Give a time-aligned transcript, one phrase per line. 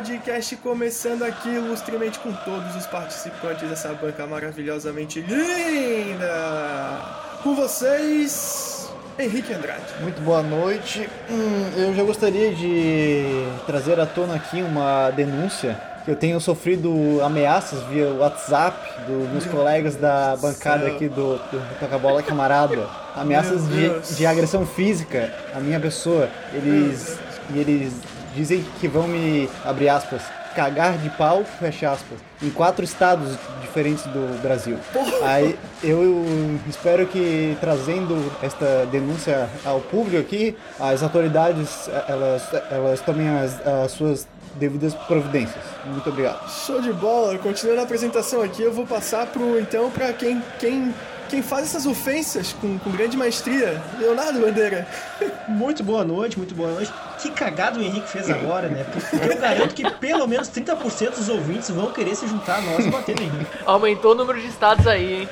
[0.00, 7.02] podcast começando aqui ilustremente com todos os participantes dessa banca maravilhosamente linda.
[7.42, 9.84] Com vocês, Henrique Andrade.
[10.00, 11.06] Muito boa noite.
[11.30, 17.20] Hum, eu já gostaria de trazer à tona aqui uma denúncia que eu tenho sofrido
[17.22, 22.88] ameaças via WhatsApp dos meus colegas da bancada aqui do, do Toca Bola Camarada.
[23.14, 26.26] Ameaças de, de agressão física à minha pessoa.
[26.54, 27.18] Eles,
[27.52, 27.92] e eles
[28.34, 30.22] dizem que vão me, abre aspas,
[30.54, 34.76] cagar de pau, fecha aspas, em quatro estados diferentes do Brasil.
[35.22, 36.24] Aí eu
[36.68, 43.92] espero que trazendo esta denúncia ao público aqui, as autoridades elas, elas tomem as, as
[43.92, 45.62] suas devidas providências.
[45.84, 46.48] Muito obrigado.
[46.50, 47.38] Show de bola.
[47.38, 50.92] Continuando a apresentação aqui, eu vou passar pro então para quem quem
[51.28, 54.86] quem faz essas ofensas com, com grande maestria, Leonardo Bandeira.
[55.46, 56.92] Muito boa noite, muito boa noite.
[57.20, 58.84] Que cagada o Henrique fez agora, né?
[58.84, 62.86] Porque eu garanto que pelo menos 30% dos ouvintes vão querer se juntar a nós
[62.86, 63.46] e bater no Henrique.
[63.66, 65.28] Aumentou o número de estados aí, hein?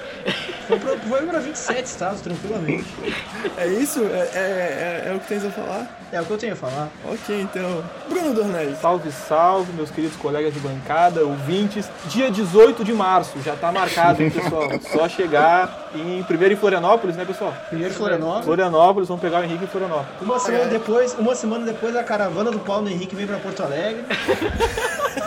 [0.68, 2.84] Foi pra, foi pra 27 estados, tranquilamente.
[3.56, 4.04] É isso?
[4.04, 5.98] É, é, é, é o que tens a falar?
[6.12, 6.88] É o que eu tenho a falar.
[7.06, 7.82] Ok, então.
[8.08, 8.78] Bruno Dornelles.
[8.78, 11.88] Salve, salve, meus queridos colegas de bancada, ouvintes.
[12.06, 14.68] Dia 18 de março, já tá marcado, hein, pessoal?
[14.92, 17.54] Só chegar em primeiro em Florianópolis, né, pessoal?
[17.70, 18.44] Primeiro Florianópolis.
[18.44, 20.20] Florianópolis, vamos pegar o Henrique em Florianópolis.
[20.20, 24.04] Uma semana depois, uma semana depois a caravana do Paulo Henrique vem pra Porto Alegre.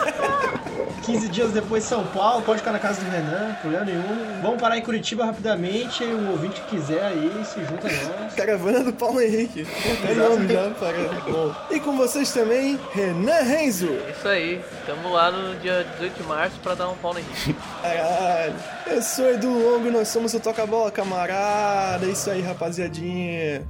[1.02, 4.40] 15 dias depois São Paulo, pode ficar na casa do Renan, problema nenhum.
[4.40, 8.34] Vamos parar em Curitiba rapidamente, o ouvinte que quiser aí, se junta a nós.
[8.34, 9.66] Caravana do Paulo Henrique.
[10.08, 11.74] É nome já, para.
[11.74, 13.90] E com vocês também, Renan Renzo.
[14.10, 17.54] Isso aí, estamos lá no dia 18 de março pra dar um pau no Henrique.
[17.82, 18.54] Caralho.
[18.86, 22.06] Eu sou Edu Longo e nós somos o Toca Bola Camarada.
[22.06, 23.66] É isso aí, rapaziadinha.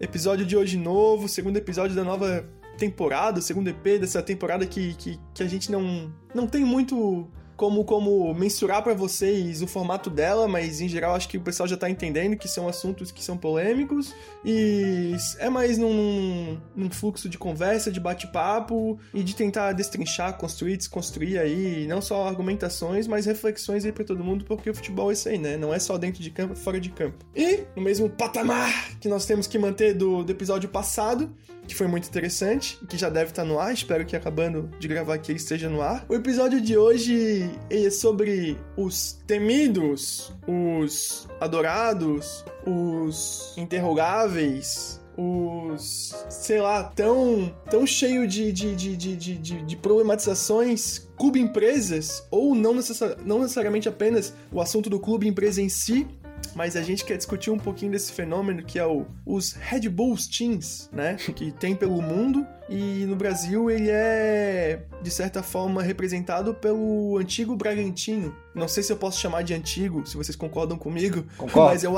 [0.00, 2.48] Episódio de hoje novo, segundo episódio da nova
[2.78, 7.84] temporada, segundo EP dessa temporada que, que, que a gente não, não tem muito como,
[7.84, 11.76] como mensurar para vocês o formato dela, mas em geral acho que o pessoal já
[11.76, 14.14] tá entendendo que são assuntos que são polêmicos
[14.44, 20.76] e é mais num, num fluxo de conversa, de bate-papo e de tentar destrinchar, construir,
[20.76, 25.14] desconstruir aí não só argumentações, mas reflexões aí para todo mundo, porque o futebol é
[25.14, 25.56] isso aí, né?
[25.56, 27.26] Não é só dentro de campo, é fora de campo.
[27.34, 31.34] E no mesmo patamar que nós temos que manter do, do episódio passado,
[31.68, 33.72] que foi muito interessante e que já deve estar no ar.
[33.72, 36.04] Espero que acabando de gravar aqui ele esteja no ar.
[36.08, 46.84] O episódio de hoje é sobre os temidos, os adorados, os interrogáveis, os, sei lá,
[46.84, 53.16] tão, tão cheio de, de, de, de, de, de problematizações clube empresas, ou não, necessari
[53.24, 56.06] não necessariamente apenas o assunto do clube empresa em si,
[56.54, 60.26] mas a gente quer discutir um pouquinho desse fenômeno que é o, os Red Bulls
[60.26, 61.16] Teams, né?
[61.38, 67.56] Que tem pelo mundo e no Brasil ele é, de certa forma, representado pelo antigo
[67.56, 68.34] Bragantino.
[68.54, 71.70] Não sei se eu posso chamar de antigo, se vocês concordam comigo, Concordo.
[71.70, 71.94] mas é o,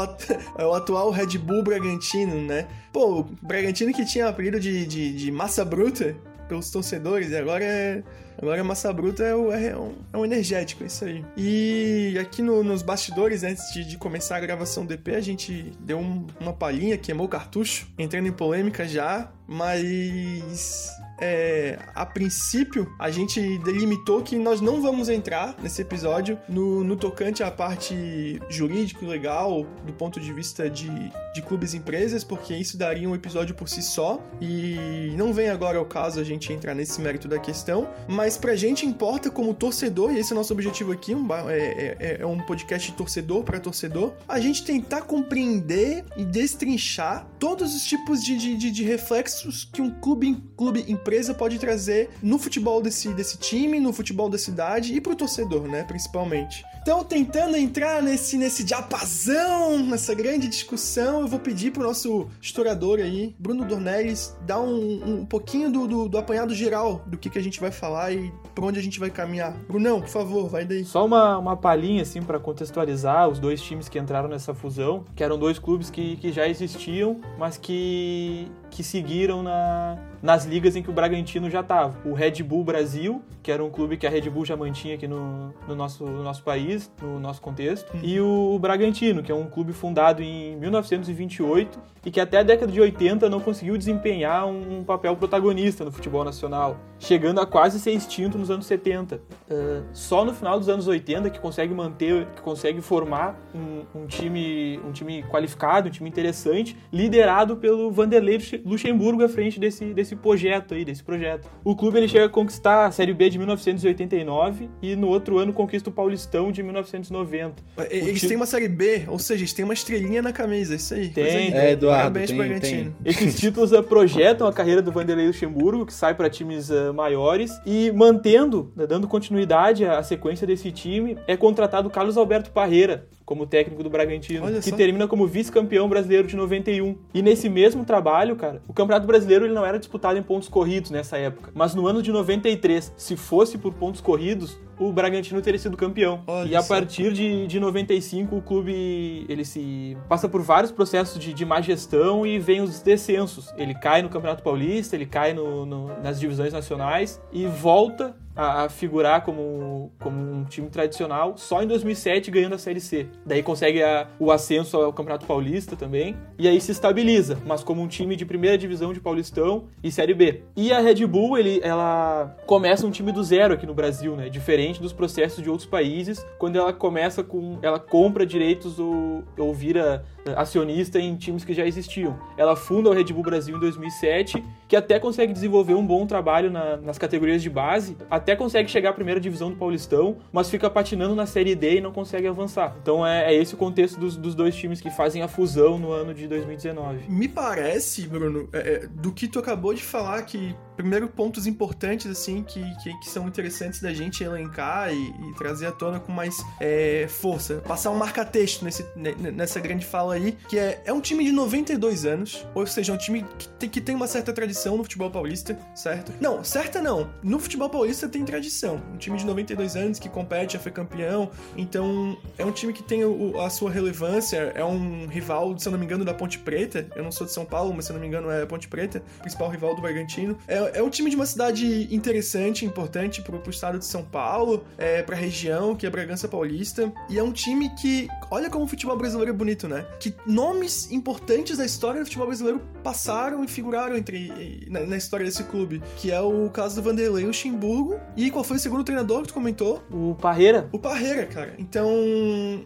[0.58, 2.68] é o atual Red Bull Bragantino, né?
[2.92, 6.16] Pô, o Bragantino que tinha apelido de, de, de massa bruta
[6.50, 8.02] pelos torcedores e agora é
[8.40, 11.22] Agora massa bruta é, o, é, um, é um energético, é isso aí.
[11.36, 15.74] E aqui no, nos bastidores, antes de, de, começar a gravação do EP, a gente
[15.78, 22.92] deu um, uma palhinha, queimou o cartucho, entrando em polêmica já, mas é, a princípio,
[22.98, 28.40] a gente delimitou que nós não vamos entrar nesse episódio no, no tocante à parte
[28.48, 30.90] jurídico legal, do ponto de vista de,
[31.34, 35.50] de clubes e empresas, porque isso daria um episódio por si só, e não vem
[35.50, 39.52] agora ao caso a gente entrar nesse mérito da questão, mas pra gente importa como
[39.52, 43.44] torcedor, e esse é o nosso objetivo aqui, um, é, é, é um podcast torcedor
[43.44, 48.84] para torcedor, a gente tentar compreender e destrinchar todos os tipos de, de, de, de
[48.84, 54.28] reflexos que um clube, clube empresa pode trazer no futebol desse, desse time, no futebol
[54.28, 56.64] da cidade e pro torcedor, né, principalmente.
[56.82, 63.00] Então, tentando entrar nesse, nesse diapasão, nessa grande discussão, eu vou pedir pro nosso historiador
[63.00, 67.38] aí, Bruno Dornelles, dar um, um pouquinho do, do, do, apanhado geral do que, que
[67.38, 69.52] a gente vai falar e por onde a gente vai caminhar.
[69.68, 70.82] Brunão, por favor, vai daí.
[70.84, 75.22] Só uma, uma palhinha, assim, para contextualizar os dois times que entraram nessa fusão, que
[75.22, 80.82] eram dois clubes que, que já existiam, mas que, que seguiram na, nas ligas em
[80.82, 81.96] que o Bragantino já estava.
[82.04, 85.08] O Red Bull Brasil, que era um clube que a Red Bull já mantinha aqui
[85.08, 89.46] no, no, nosso, no nosso país, no nosso contexto, e o Bragantino, que é um
[89.46, 94.82] clube fundado em 1928 e que até a década de 80 não conseguiu desempenhar um,
[94.84, 99.16] papel protagonista no futebol nacional, chegando a quase ser extinto nos anos 70.
[99.16, 104.06] Uh, só no final dos anos 80 que consegue manter, que consegue formar um, um
[104.06, 110.09] time, um time qualificado, um time interessante, liderado pelo Vanderlei Luxemburgo à frente desse, desse
[110.10, 111.48] desse projeto aí, desse projeto.
[111.64, 115.52] O clube ele chega a conquistar a Série B de 1989 e no outro ano
[115.52, 117.62] conquista o Paulistão de 1990.
[117.78, 120.74] É, Eles ti- têm uma série B, ou seja, eles têm uma estrelinha na camisa,
[120.74, 121.08] isso aí.
[121.08, 121.54] Tem, tem.
[121.54, 122.96] É, Eduardo, Parabéns tem, Bragantino.
[123.04, 127.52] Esses títulos eh, projetam a carreira do Vanderlei Luxemburgo, que sai para times eh, maiores,
[127.64, 133.46] e mantendo, né, dando continuidade à sequência desse time, é contratado Carlos Alberto Parreira como
[133.46, 134.76] técnico do Bragantino, Olha que só.
[134.76, 136.96] termina como vice-campeão brasileiro de 91.
[137.14, 140.90] E nesse mesmo trabalho, cara, o Campeonato Brasileiro ele não era disputado em pontos corridos
[140.90, 145.60] nessa época, mas no ano de 93, se fosse por pontos corridos, o Bragantino teria
[145.60, 146.22] sido campeão.
[146.26, 146.74] Olha e a só.
[146.74, 151.60] partir de, de 95, o clube ele se passa por vários processos de, de má
[151.60, 153.54] gestão e vem os descensos.
[153.56, 158.64] Ele cai no Campeonato Paulista, ele cai no- no- nas divisões nacionais e volta a,
[158.64, 163.06] a figurar como, como um time tradicional só em 2007 ganhando a Série C.
[163.26, 167.82] Daí consegue a- o ascenso ao Campeonato Paulista também e aí se estabiliza, mas como
[167.82, 170.42] um time de primeira divisão de Paulistão e Série B.
[170.56, 174.28] E a Red Bull, ele, ela começa um time do zero aqui no Brasil, né?
[174.28, 177.58] Diferente dos processos de outros países, quando ela começa com.
[177.62, 180.04] Ela compra direitos ou, ou vira
[180.36, 182.18] acionista em times que já existiam.
[182.36, 186.50] Ela funda o Red Bull Brasil em 2007, que até consegue desenvolver um bom trabalho
[186.50, 190.68] na- nas categorias de base, até consegue chegar à primeira divisão do Paulistão, mas fica
[190.68, 192.76] patinando na Série D e não consegue avançar.
[192.82, 195.92] Então é, é esse o contexto dos, dos dois times que fazem a fusão no
[195.92, 197.08] ano de 2019.
[197.08, 202.06] Me parece, Bruno, é, é, do que tu acabou de falar, que primeiro pontos importantes,
[202.10, 204.96] assim, que, que, que são interessantes da gente elencar e,
[205.30, 207.56] e trazer à tona com mais é, força.
[207.66, 211.32] Passar um marca-texto nesse, ne- nessa grande fala aí, que é, é um time de
[211.32, 215.10] 92 anos, ou seja, um time que tem, que tem uma certa tradição no futebol
[215.10, 216.12] paulista, certo?
[216.20, 217.10] Não, certa não.
[217.22, 218.80] No futebol paulista tem tradição.
[218.94, 222.82] Um time de 92 anos que compete, já foi campeão, então é um time que
[222.82, 226.38] tem o- a sua relevância, é um rival, se eu não me engano, da Ponte
[226.38, 226.86] Preta.
[226.96, 229.02] Eu não sou de São Paulo, mas se eu não me engano é Ponte Preta,
[229.20, 230.36] principal rival do Bragantino.
[230.48, 234.64] É, é um time de uma cidade interessante, importante pro, pro estado de São Paulo,
[234.78, 236.92] é, pra região, que é Bragança Paulista.
[237.08, 239.86] E é um time que, olha como o futebol brasileiro é bonito, né?
[239.98, 245.24] Que nomes importantes da história do futebol brasileiro passaram e figuraram entre na, na história
[245.26, 248.00] desse clube, que é o caso do Vanderlei Luxemburgo.
[248.16, 249.82] E qual foi o segundo treinador que tu comentou?
[249.90, 251.54] O Parreira, O Parreira, cara.
[251.58, 251.90] Então,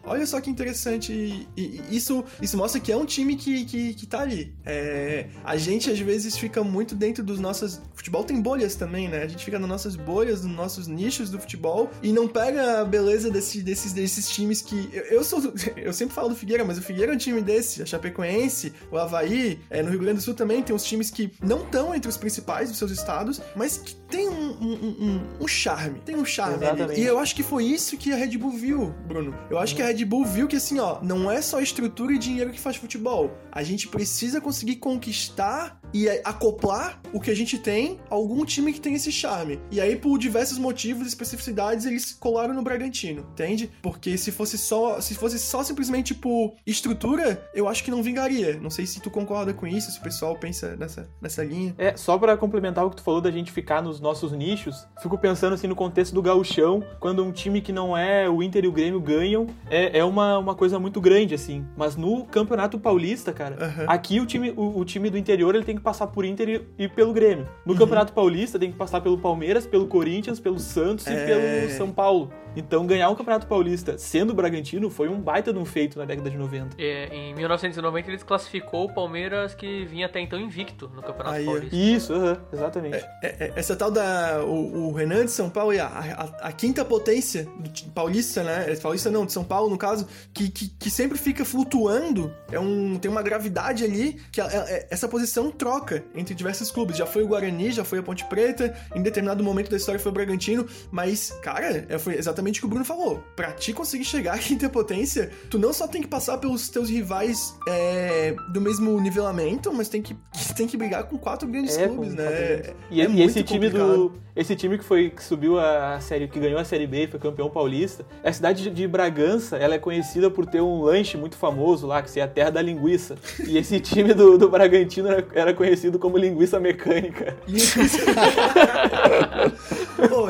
[0.03, 1.11] olha só que interessante.
[1.11, 4.53] E, e isso, isso mostra que é um time que, que, que tá ali.
[4.65, 7.81] É, a gente, às vezes, fica muito dentro dos nossos.
[7.95, 9.23] Futebol tem bolhas também, né?
[9.23, 12.85] A gente fica nas nossas bolhas, nos nossos nichos do futebol e não pega a
[12.85, 14.89] beleza desse, desses, desses times que.
[14.91, 15.41] Eu, eu sou.
[15.75, 17.81] Eu sempre falo do Figueira, mas o Figueira é um time desse.
[17.81, 21.31] A Chapecoense, o Havaí, é, no Rio Grande do Sul também tem uns times que
[21.41, 25.47] não estão entre os principais dos seus estados, mas que tem um, um, um, um
[25.47, 25.99] charme.
[25.99, 27.01] Tem um charme ali.
[27.01, 29.35] E eu acho que foi isso que a Red Bull viu, Bruno.
[29.49, 32.17] Eu acho que a Red Bull viu que assim, ó, não é só estrutura e
[32.17, 33.37] dinheiro que faz futebol.
[33.51, 38.73] A gente precisa conseguir conquistar e acoplar o que a gente tem a algum time
[38.73, 39.59] que tem esse charme.
[39.71, 43.71] E aí, por diversos motivos e especificidades, eles colaram no Bragantino, entende?
[43.81, 48.59] Porque se fosse só, se fosse só simplesmente por estrutura, eu acho que não vingaria.
[48.59, 51.73] Não sei se tu concorda com isso, se o pessoal pensa nessa, nessa linha.
[51.77, 55.17] É, só pra complementar o que tu falou da gente ficar nos nossos nichos, fico
[55.17, 58.67] pensando assim no contexto do gauchão, quando um time que não é o Inter e
[58.67, 61.65] o Grêmio ganham, é, é uma, uma coisa muito grande, assim.
[61.77, 63.85] Mas no Campeonato Paulista, cara, Aham.
[63.87, 66.83] aqui o time, o, o time do interior ele tem que passar por Inter e,
[66.83, 67.47] e pelo Grêmio.
[67.65, 67.79] No Uhum.
[67.79, 71.13] Campeonato Paulista tem que passar pelo Palmeiras, pelo Corinthians, pelo Santos É.
[71.13, 72.31] e pelo São Paulo.
[72.55, 76.29] Então ganhar o Campeonato Paulista sendo Bragantino foi um baita de um feito na década
[76.29, 76.75] de 90.
[76.79, 81.47] É, em 1990 ele desclassificou o Palmeiras que vinha até então invicto no Campeonato Aí,
[81.47, 81.51] ó.
[81.51, 81.75] Paulista.
[81.75, 82.13] Isso,
[82.53, 82.95] exatamente.
[83.23, 84.43] É, é, essa tal da.
[84.45, 88.65] O, o Renan de São Paulo e a, a, a quinta potência do paulista, né?
[88.71, 92.33] É, Paulista não, de São Paulo, no caso, que, que, que sempre fica flutuando.
[92.51, 96.97] É um, tem uma gravidade ali que a- é- essa posição troca entre diversos clubes.
[96.97, 100.11] Já foi o Guarani, já foi a Ponte Preta, em determinado momento da história foi
[100.11, 103.23] o Bragantino, mas, cara, é, foi exatamente o que o Bruno falou.
[103.35, 106.89] Pra ti conseguir chegar à quinta potência, tu não só tem que passar pelos teus
[106.89, 110.15] rivais é, do mesmo nivelamento, mas tem que,
[110.55, 112.23] tem que brigar com quatro grandes É, clubes, né?
[112.25, 112.73] É- grandes.
[112.91, 113.95] E, é e esse time complicado.
[114.09, 114.25] do.
[114.35, 117.49] Esse time que foi que subiu a série, que ganhou a série B, foi campeão
[117.49, 118.05] paulista.
[118.23, 122.19] A cidade de- Bragança, ela é conhecida por ter um lanche muito famoso lá, que
[122.19, 123.15] é a terra da linguiça.
[123.47, 127.35] E esse time do, do Bragantino era, era conhecido como linguiça mecânica.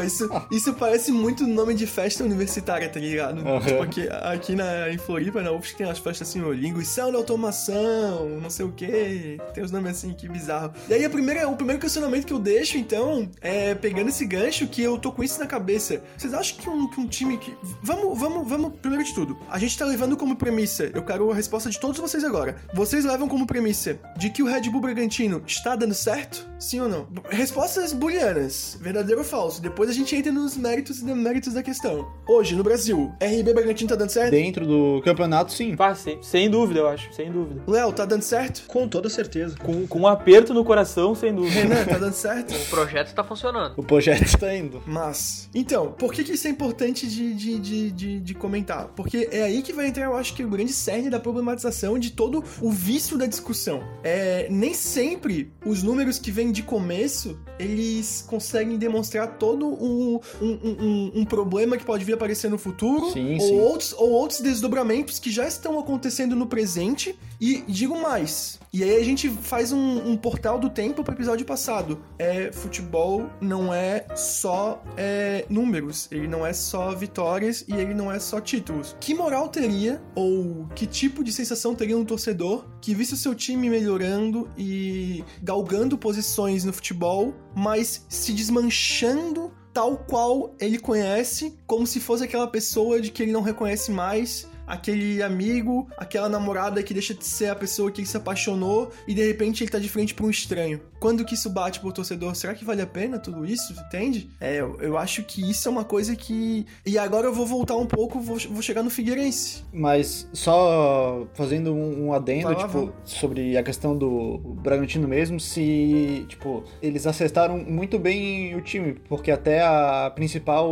[0.04, 3.40] Isso, isso parece muito nome de festa universitária, tá ligado?
[3.40, 3.60] Aham.
[3.62, 7.18] Tipo, aqui, aqui na, em Floripa, na UFSC, tem umas festas assim, ó, linguição de
[7.18, 10.74] automação, não sei o que, tem uns nomes assim, que bizarro.
[10.90, 14.68] E aí, a primeira, o primeiro questionamento que eu deixo, então, é pegando esse gancho,
[14.68, 16.02] que eu tô com isso na cabeça.
[16.18, 17.56] Vocês acham que um, que um time que...
[17.82, 21.36] Vamos, vamos, vamos, primeiro de tudo, a gente tá levando como premissa, eu quero a
[21.36, 22.58] resposta de todos vocês agora.
[22.74, 26.48] Vocês levam como premissa de que o Red Bull Bragantino está dando certo?
[26.60, 27.08] Sim ou não?
[27.30, 29.62] Respostas booleanas, verdadeiro ou falso.
[29.76, 32.10] Depois a gente entra nos méritos e deméritos da questão.
[32.26, 34.32] Hoje, no Brasil, RB Bragantino tá dando certo?
[34.32, 35.76] Dentro do campeonato, sim.
[35.76, 37.62] Pá, sem, sem dúvida, eu acho, sem dúvida.
[37.68, 38.64] Léo, tá dando certo?
[38.68, 39.58] Com toda certeza.
[39.58, 41.60] Com, com um aperto no coração, sem dúvida.
[41.60, 42.56] Renan, tá dando certo?
[42.56, 43.74] O projeto tá funcionando.
[43.76, 44.82] O projeto está indo.
[44.88, 48.88] Mas, então, por que, que isso é importante de, de, de, de, de comentar?
[48.96, 52.12] Porque é aí que vai entrar, eu acho que o grande cerne da problematização de
[52.12, 53.84] todo o vício da discussão.
[54.06, 60.60] É, nem sempre os números que vêm de começo, eles conseguem demonstrar todo um, um,
[60.64, 63.60] um, um problema que pode vir a aparecer no futuro, Sim, ou, sim.
[63.60, 68.98] Outros, ou outros desdobramentos que já estão acontecendo no presente, e digo mais, e aí
[68.98, 72.02] a gente faz um, um portal do tempo pro episódio passado.
[72.20, 78.12] É, futebol não é só é, números, ele não é só vitórias e ele não
[78.12, 78.96] é só títulos.
[79.00, 83.34] Que moral teria, ou que tipo de sensação teria um torcedor que visse o seu
[83.34, 91.86] time melhorando e galgando posições no futebol, mas se desmanchando tal qual ele conhece, como
[91.86, 96.94] se fosse aquela pessoa de que ele não reconhece mais, aquele amigo, aquela namorada que
[96.94, 99.90] deixa de ser a pessoa que ele se apaixonou e de repente ele tá de
[99.90, 100.82] frente pra um estranho.
[101.00, 102.36] Quando que isso bate pro torcedor?
[102.36, 103.74] Será que vale a pena tudo isso?
[103.74, 104.30] Entende?
[104.42, 106.66] É, eu, eu acho que isso é uma coisa que.
[106.86, 109.64] E agora eu vou voltar um pouco, vou, vou chegar no Figueirense.
[109.72, 116.26] Mas só fazendo um, um adendo, lá, tipo, sobre a questão do Bragantino mesmo, se,
[116.28, 120.72] tipo, eles acertaram muito bem o time, porque até a principal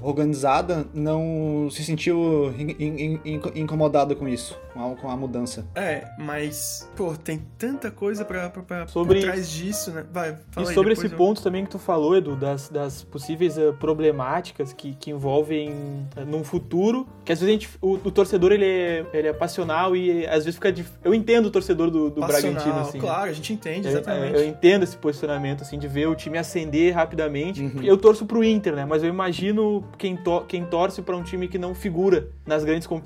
[0.00, 2.76] organizada não se sentiu in-
[3.14, 5.66] in- in- incomodada com isso, com a, com a mudança.
[5.74, 10.04] É, mas, pô, tem tanta coisa pra, pra, pra Sobre- por trás disso, né?
[10.12, 13.02] Vai, fala E aí, sobre esse eu- ponto também que tu falou, Edu, das, das
[13.04, 17.92] possíveis eh, problemáticas que, que envolvem eh, num futuro, que às vezes a gente, o,
[17.94, 20.88] o torcedor ele é, ele é passional e às vezes fica dif...
[21.04, 22.98] Eu entendo o torcedor do, do Passional, Bragantino, assim.
[22.98, 24.34] Claro, a gente entende, Eu, exatamente.
[24.34, 27.62] eu entendo esse posicionamento, assim, de ver o time ascender rapidamente.
[27.62, 27.82] Uhum.
[27.82, 28.84] Eu torço pro Inter, né?
[28.84, 32.86] Mas eu imagino quem, to quem torce pra um time que não figura nas grandes
[32.86, 32.97] competições.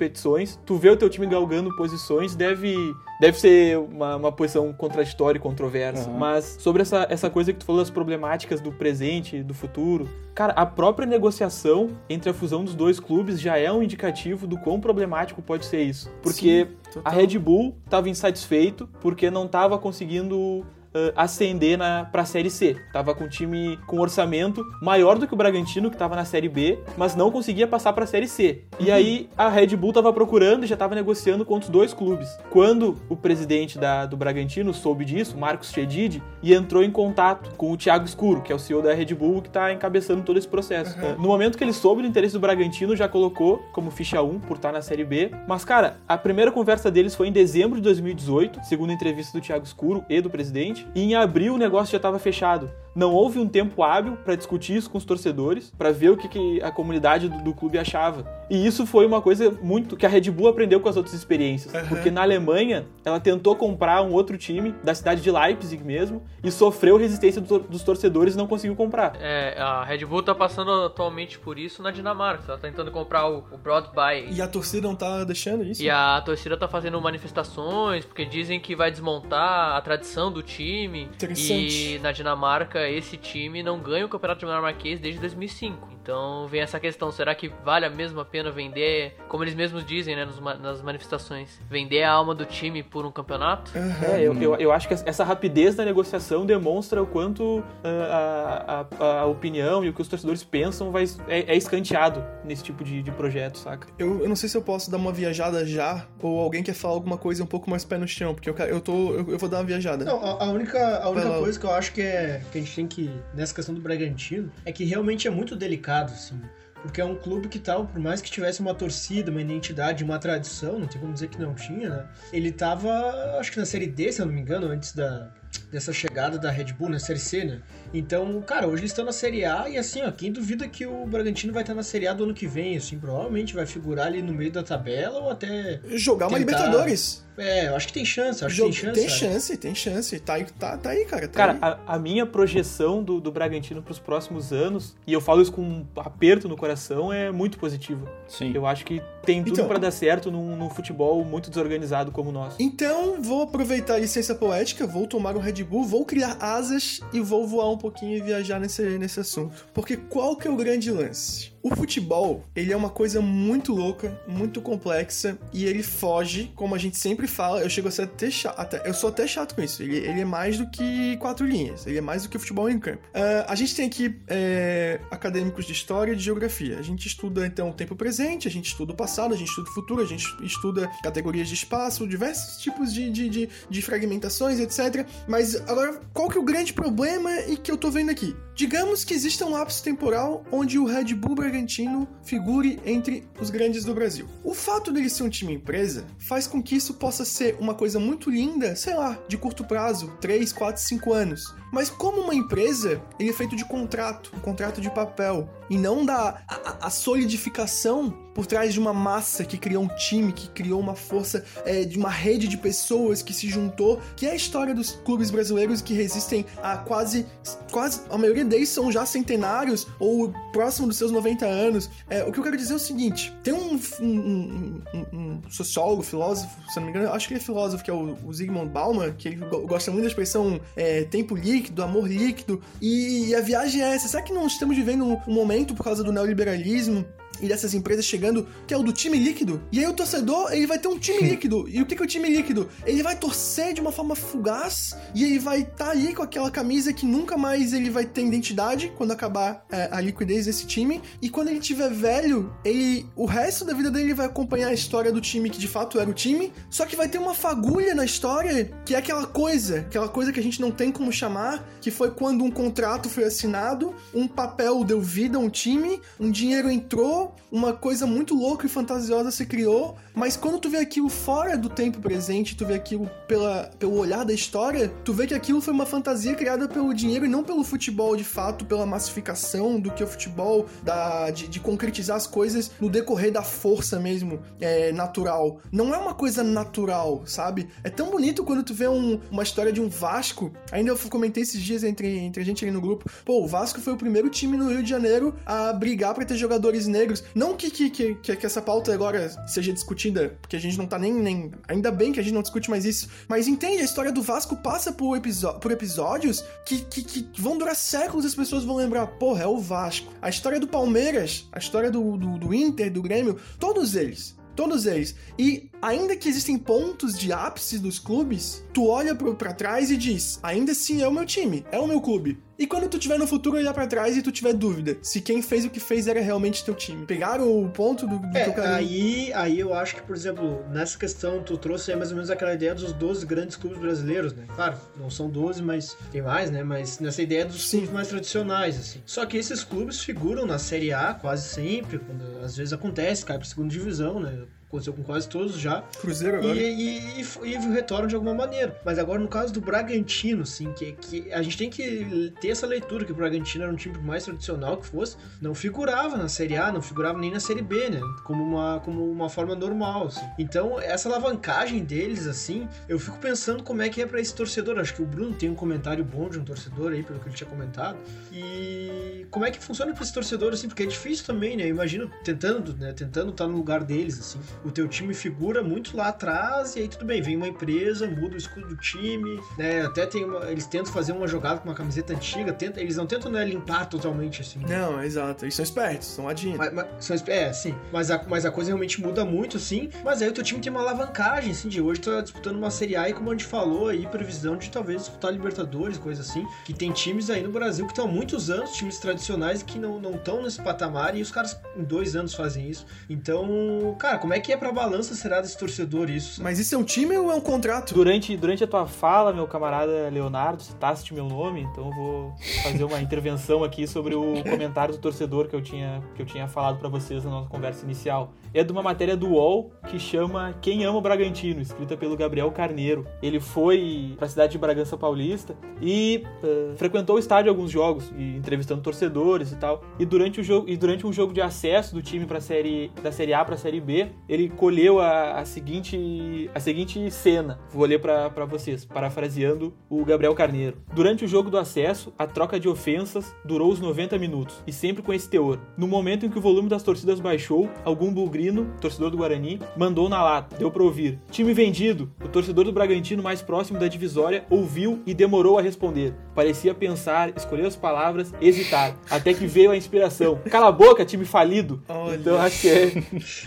[0.64, 2.76] Tu vê o teu time galgando posições, deve,
[3.20, 6.08] deve ser uma, uma posição contraditória e controversa.
[6.08, 6.18] Uhum.
[6.18, 10.08] Mas sobre essa, essa coisa que tu falou das problemáticas do presente e do futuro,
[10.34, 14.58] cara, a própria negociação entre a fusão dos dois clubes já é um indicativo do
[14.58, 16.10] quão problemático pode ser isso.
[16.22, 17.10] Porque Sim, a.
[17.10, 22.76] Red Bull estava insatisfeito porque não estava conseguindo ah, ascender na, pra Série C.
[22.92, 26.48] Tava com um time com orçamento maior do que o Bragantino, que tava na Série
[26.48, 28.62] B, mas não conseguia passar pra Série C.
[28.78, 32.28] E aí a Red Bull tava procurando e já tava negociando com os dois clubes.
[32.50, 37.70] Quando o presidente da- do Bragantino soube disso, Marcos Chedid, e entrou em contato com
[37.72, 40.48] o Thiago Escuro, que é o CEO da Red Bull, que tá encabeçando todo esse
[40.48, 40.96] processo.
[40.98, 44.40] Ah, No momento que ele soube do interesse do Bragantino, já colocou como ficha 1
[44.40, 45.30] por estar na Série B.
[45.48, 49.42] Mas, cara, a primeira conversa deles foi em dezembro de 2018, segundo a entrevista do
[49.42, 50.81] Thiago Escuro e do presidente.
[50.94, 52.70] E em abril o negócio já estava fechado.
[52.94, 56.28] Não houve um tempo hábil para discutir isso com os torcedores, para ver o que,
[56.28, 58.24] que a comunidade do, do clube achava.
[58.52, 61.74] E isso foi uma coisa muito que a Red Bull aprendeu com as outras experiências.
[61.74, 61.88] Aham.
[61.88, 66.50] Porque na Alemanha, ela tentou comprar um outro time, da cidade de Leipzig mesmo, e
[66.50, 69.16] sofreu resistência dos torcedores e não conseguiu comprar.
[69.18, 72.44] É, a Red Bull tá passando atualmente por isso na Dinamarca.
[72.46, 74.30] Ela tá tentando comprar o, o Broadby.
[74.30, 75.82] E a torcida não tá deixando isso?
[75.82, 81.04] E a torcida tá fazendo manifestações, porque dizem que vai desmontar a tradição do time.
[81.04, 81.94] Interessante.
[81.94, 85.88] E na Dinamarca, esse time não ganha o campeonato dinamarquês desde 2005.
[86.02, 90.16] Então vem essa questão: será que vale a mesma pena vender, como eles mesmos dizem
[90.16, 90.26] né,
[90.60, 93.70] nas manifestações, vender a alma do time por um campeonato?
[93.76, 94.06] Aham.
[94.06, 99.04] É, eu, eu, eu acho que essa rapidez da negociação demonstra o quanto ah, a,
[99.04, 102.82] a, a opinião e o que os torcedores pensam vai, é, é escanteado nesse tipo
[102.84, 103.88] de, de projeto, saca?
[103.98, 106.94] Eu, eu não sei se eu posso dar uma viajada já, ou alguém quer falar
[106.94, 109.12] alguma coisa um pouco mais pé no chão, porque eu, quero- eu tô.
[109.12, 110.04] Eu, eu vou dar uma viajada.
[110.04, 112.74] Não, a, a única, a única coisa que eu acho que, é, que a gente
[112.74, 116.40] tem que, nessa questão do Bragantino, é que realmente é muito delicado, assim.
[116.82, 120.18] Porque é um clube que tal, por mais que tivesse uma torcida, uma identidade, uma
[120.18, 122.06] tradição, não tem como dizer que não tinha, né?
[122.32, 122.90] Ele tava,
[123.38, 125.28] acho que na Série D, se eu não me engano, antes da,
[125.70, 127.60] dessa chegada da Red Bull na Série C, né?
[127.94, 131.06] Então, cara, hoje eles estão na Série A e assim, ó, quem duvida que o
[131.06, 134.20] Bragantino vai estar na Série A do ano que vem, assim, provavelmente vai figurar ali
[134.20, 137.24] no meio da tabela ou até Jogar uma Tentar- Libertadores.
[137.38, 139.00] É, eu acho que tem chance, acho Jogo- que tem chance.
[139.00, 139.20] tem sabe?
[139.32, 140.20] chance, tem chance.
[140.20, 141.28] Tá aí, tá, tá aí cara.
[141.28, 141.58] Tá Cara, aí.
[141.86, 145.62] a, a minha projeção do, do Bragantino pros próximos anos, e eu falo isso com
[145.62, 148.06] um aperto no coração, é muito positiva.
[148.28, 148.52] Sim.
[148.54, 152.30] Eu acho que tem tudo Então- pra dar certo num, num futebol muito desorganizado como
[152.30, 152.56] o nosso.
[152.60, 157.20] Então, vou aproveitar a licença poética, vou tomar um Red Bull, vou criar asas e
[157.20, 159.54] vou voar um pouquinho e viajar nesse, nesse assunto.
[159.72, 161.51] Porque qual que é o grande lance?
[161.62, 166.78] O futebol, ele é uma coisa muito louca, muito complexa, e ele foge, como a
[166.78, 169.80] gente sempre fala, eu chego a ser até chato, eu sou até chato com isso,
[169.80, 172.80] ele, ele é mais do que quatro linhas, ele é mais do que futebol em
[172.80, 173.02] campo.
[173.14, 177.46] Ah, a gente tem aqui é, acadêmicos de história e de geografia, a gente estuda
[177.46, 180.06] então o tempo presente, a gente estuda o passado, a gente estuda o futuro, a
[180.06, 185.06] gente estuda categorias de espaço, diversos tipos de, de, de, de fragmentações, etc.
[185.28, 188.34] Mas agora, qual que é o grande problema e que eu tô vendo aqui?
[188.54, 193.84] Digamos que exista um lapso temporal onde o Red Bull Bragantino figure entre os grandes
[193.84, 194.26] do Brasil.
[194.42, 198.00] O fato dele ser um time empresa faz com que isso possa ser uma coisa
[198.00, 201.54] muito linda, sei lá, de curto prazo, 3, 4, 5 anos.
[201.70, 206.04] Mas como uma empresa, ele é feito de contrato, um contrato de papel, e não
[206.06, 210.80] da a, a- solidificação por trás de uma massa que criou um time, que criou
[210.80, 214.74] uma força é, de uma rede de pessoas que se juntou, que é a história
[214.74, 217.26] dos clubes brasileiros que resistem a quase,
[217.70, 221.90] quase a maioria deles são já centenários ou próximo dos seus 90 anos.
[222.08, 226.02] É, o que eu quero dizer é o seguinte: tem um, um- um- um sociólogo,
[226.02, 228.68] filósofo, se não me engano, acho que ele é filósofo, que é o, o Zygmunt
[228.70, 233.40] Bauman, que ele go- gosta muito da expressão é, tempo líquido, amor líquido, e, a
[233.40, 234.08] viagem é essa.
[234.08, 237.04] Será que não estamos vivendo um momento por causa do neoliberalismo?
[237.42, 239.62] E dessas empresas chegando, que é o do time líquido.
[239.70, 241.68] E aí o torcedor, ele vai ter um time líquido.
[241.68, 242.68] E o que é o time líquido?
[242.86, 246.92] Ele vai torcer de uma forma fugaz e ele vai estar ali com aquela camisa
[246.92, 251.02] que nunca mais ele vai ter identidade quando acabar é, a liquidez desse time.
[251.20, 255.12] E quando ele tiver velho, ele o resto da vida dele vai acompanhar a história
[255.12, 258.04] do time que de fato era o time, só que vai ter uma fagulha na
[258.04, 261.90] história que é aquela coisa, aquela coisa que a gente não tem como chamar, que
[261.90, 266.70] foi quando um contrato foi assinado, um papel deu vida a um time, um dinheiro
[266.70, 271.56] entrou, uma coisa muito louca e fantasiosa se criou, mas quando tu vê aquilo fora
[271.56, 275.60] do tempo presente, tu vê aquilo pela, pelo olhar da história, tu vê que aquilo
[275.60, 279.90] foi uma fantasia criada pelo dinheiro e não pelo futebol de fato, pela massificação do
[279.90, 284.90] que o futebol, da, de, de concretizar as coisas no decorrer da força mesmo, é,
[284.92, 285.60] natural.
[285.70, 287.68] Não é uma coisa natural, sabe?
[287.84, 291.42] É tão bonito quando tu vê um- uma história de um Vasco, ainda eu comentei
[291.42, 294.30] esses dias entre, entre a gente ali no grupo, pô, o Vasco foi o primeiro
[294.30, 297.21] time no Rio de Janeiro a brigar pra ter jogadores negros.
[297.34, 300.98] Não que, que, que, que, essa pauta agora seja discutida, porque a gente não tá
[300.98, 301.52] nem, nem.
[301.68, 303.08] Ainda bem que a gente não discute mais isso.
[303.28, 305.20] Mas entende, a história do Vasco passa por,
[305.60, 309.46] por episódios que, que, que vão durar séculos e as pessoas vão lembrar, porra, é
[309.46, 310.12] o Vasco.
[310.20, 314.36] A história do Palmeiras, a história do, do, do Inter, do Grêmio, todos eles.
[314.54, 315.14] Todos eles.
[315.38, 319.96] E ainda que existem pontos de ápice dos clubes, tu olha pro, pra trás e
[319.96, 322.38] diz: ainda assim é o meu time, é o meu clube.
[322.58, 325.42] E quando tu tiver no futuro olhar pra trás e tu tiver dúvida se quem
[325.42, 327.04] fez o que fez era realmente teu time.
[327.06, 328.62] Pegaram o ponto do, do É, quero.
[328.74, 332.30] aí, aí eu acho que, por exemplo, nessa questão, tu trouxe aí mais ou menos
[332.30, 334.44] aquela ideia dos 12 grandes clubes brasileiros, né?
[334.54, 336.62] Claro, não são 12, mas tem mais, né?
[336.62, 337.78] Mas nessa ideia dos Sim.
[337.78, 339.00] clubes mais tradicionais, assim.
[339.04, 343.38] Só que esses clubes figuram na Série A quase sempre, quando às vezes acontece, cai
[343.38, 344.38] pra segunda divisão, né?
[344.72, 345.82] Aconteceu com quase todos já.
[346.00, 346.58] Cruzeiro E, agora.
[346.58, 348.80] e, e, e retornam de alguma maneira.
[348.82, 352.66] Mas agora, no caso do Bragantino, assim, que, que a gente tem que ter essa
[352.66, 356.56] leitura, que o Bragantino era um time mais tradicional que fosse, não figurava na Série
[356.56, 358.00] A, não figurava nem na Série B, né?
[358.24, 360.24] Como uma, como uma forma normal, assim.
[360.38, 364.78] Então, essa alavancagem deles, assim, eu fico pensando como é que é pra esse torcedor.
[364.78, 367.36] Acho que o Bruno tem um comentário bom de um torcedor aí, pelo que ele
[367.36, 367.98] tinha comentado.
[368.32, 371.64] E como é que funciona pra esse torcedor, assim, porque é difícil também, né?
[371.64, 372.94] Eu imagino tentando, né?
[372.94, 374.40] Tentando estar no lugar deles, assim.
[374.64, 378.34] O teu time figura muito lá atrás, e aí tudo bem, vem uma empresa, muda
[378.34, 379.82] o escudo do time, né?
[379.82, 383.06] Até tem uma, eles tentam fazer uma jogada com uma camiseta antiga, tenta, eles não
[383.06, 384.60] tentam né, limpar totalmente, assim.
[384.60, 385.44] Não, exato.
[385.44, 386.58] Eles são espertos, são ladinhos.
[386.58, 387.74] Mas, mas- são é, sim.
[387.92, 389.90] Mas a, mas a coisa realmente muda muito, sim.
[390.04, 392.96] Mas aí o teu time tem uma alavancagem, assim, de hoje tá disputando uma Série
[392.96, 396.46] A e como a gente falou aí, previsão de talvez disputar Libertadores, coisa assim.
[396.64, 400.00] Que tem times aí no Brasil que estão há muitos anos, times tradicionais que não
[400.14, 402.86] estão nesse patamar e os caras em dois anos fazem isso.
[403.08, 406.42] Então, cara, como é que é pra balança será desse torcedor isso?
[406.42, 407.94] Mas isso é um time ou é um contrato?
[407.94, 412.84] Durante, durante a tua fala, meu camarada Leonardo, citaste meu nome, então eu vou fazer
[412.84, 416.78] uma intervenção aqui sobre o comentário do torcedor que eu tinha, que eu tinha falado
[416.78, 418.32] pra vocês na nossa conversa inicial.
[418.54, 422.50] É de uma matéria do UOL que chama Quem Ama o Bragantino, escrita pelo Gabriel
[422.50, 423.06] Carneiro.
[423.22, 428.36] Ele foi pra cidade de Bragança Paulista e eh, frequentou o estádio alguns jogos, e
[428.36, 429.82] entrevistando torcedores e tal.
[429.98, 433.10] E durante, o jogo, e durante um jogo de acesso do time pra série, da
[433.10, 437.58] Série A pra Série B, ele ele colheu a, a seguinte a seguinte cena.
[437.70, 440.78] Vou ler pra, pra vocês, parafraseando o Gabriel Carneiro.
[440.94, 445.02] Durante o jogo do acesso, a troca de ofensas durou os 90 minutos, e sempre
[445.02, 445.58] com esse teor.
[445.76, 450.08] No momento em que o volume das torcidas baixou, algum bugrino, torcedor do Guarani, mandou
[450.08, 450.56] na lata.
[450.56, 451.18] Deu pra ouvir.
[451.30, 452.10] Time vendido.
[452.24, 456.14] O torcedor do Bragantino mais próximo da divisória ouviu e demorou a responder.
[456.34, 458.96] Parecia pensar, escolher as palavras, hesitar.
[459.10, 460.40] Até que veio a inspiração.
[460.50, 461.82] Cala a boca, time falido.
[461.88, 462.16] Olha.
[462.16, 462.92] Então acho que é,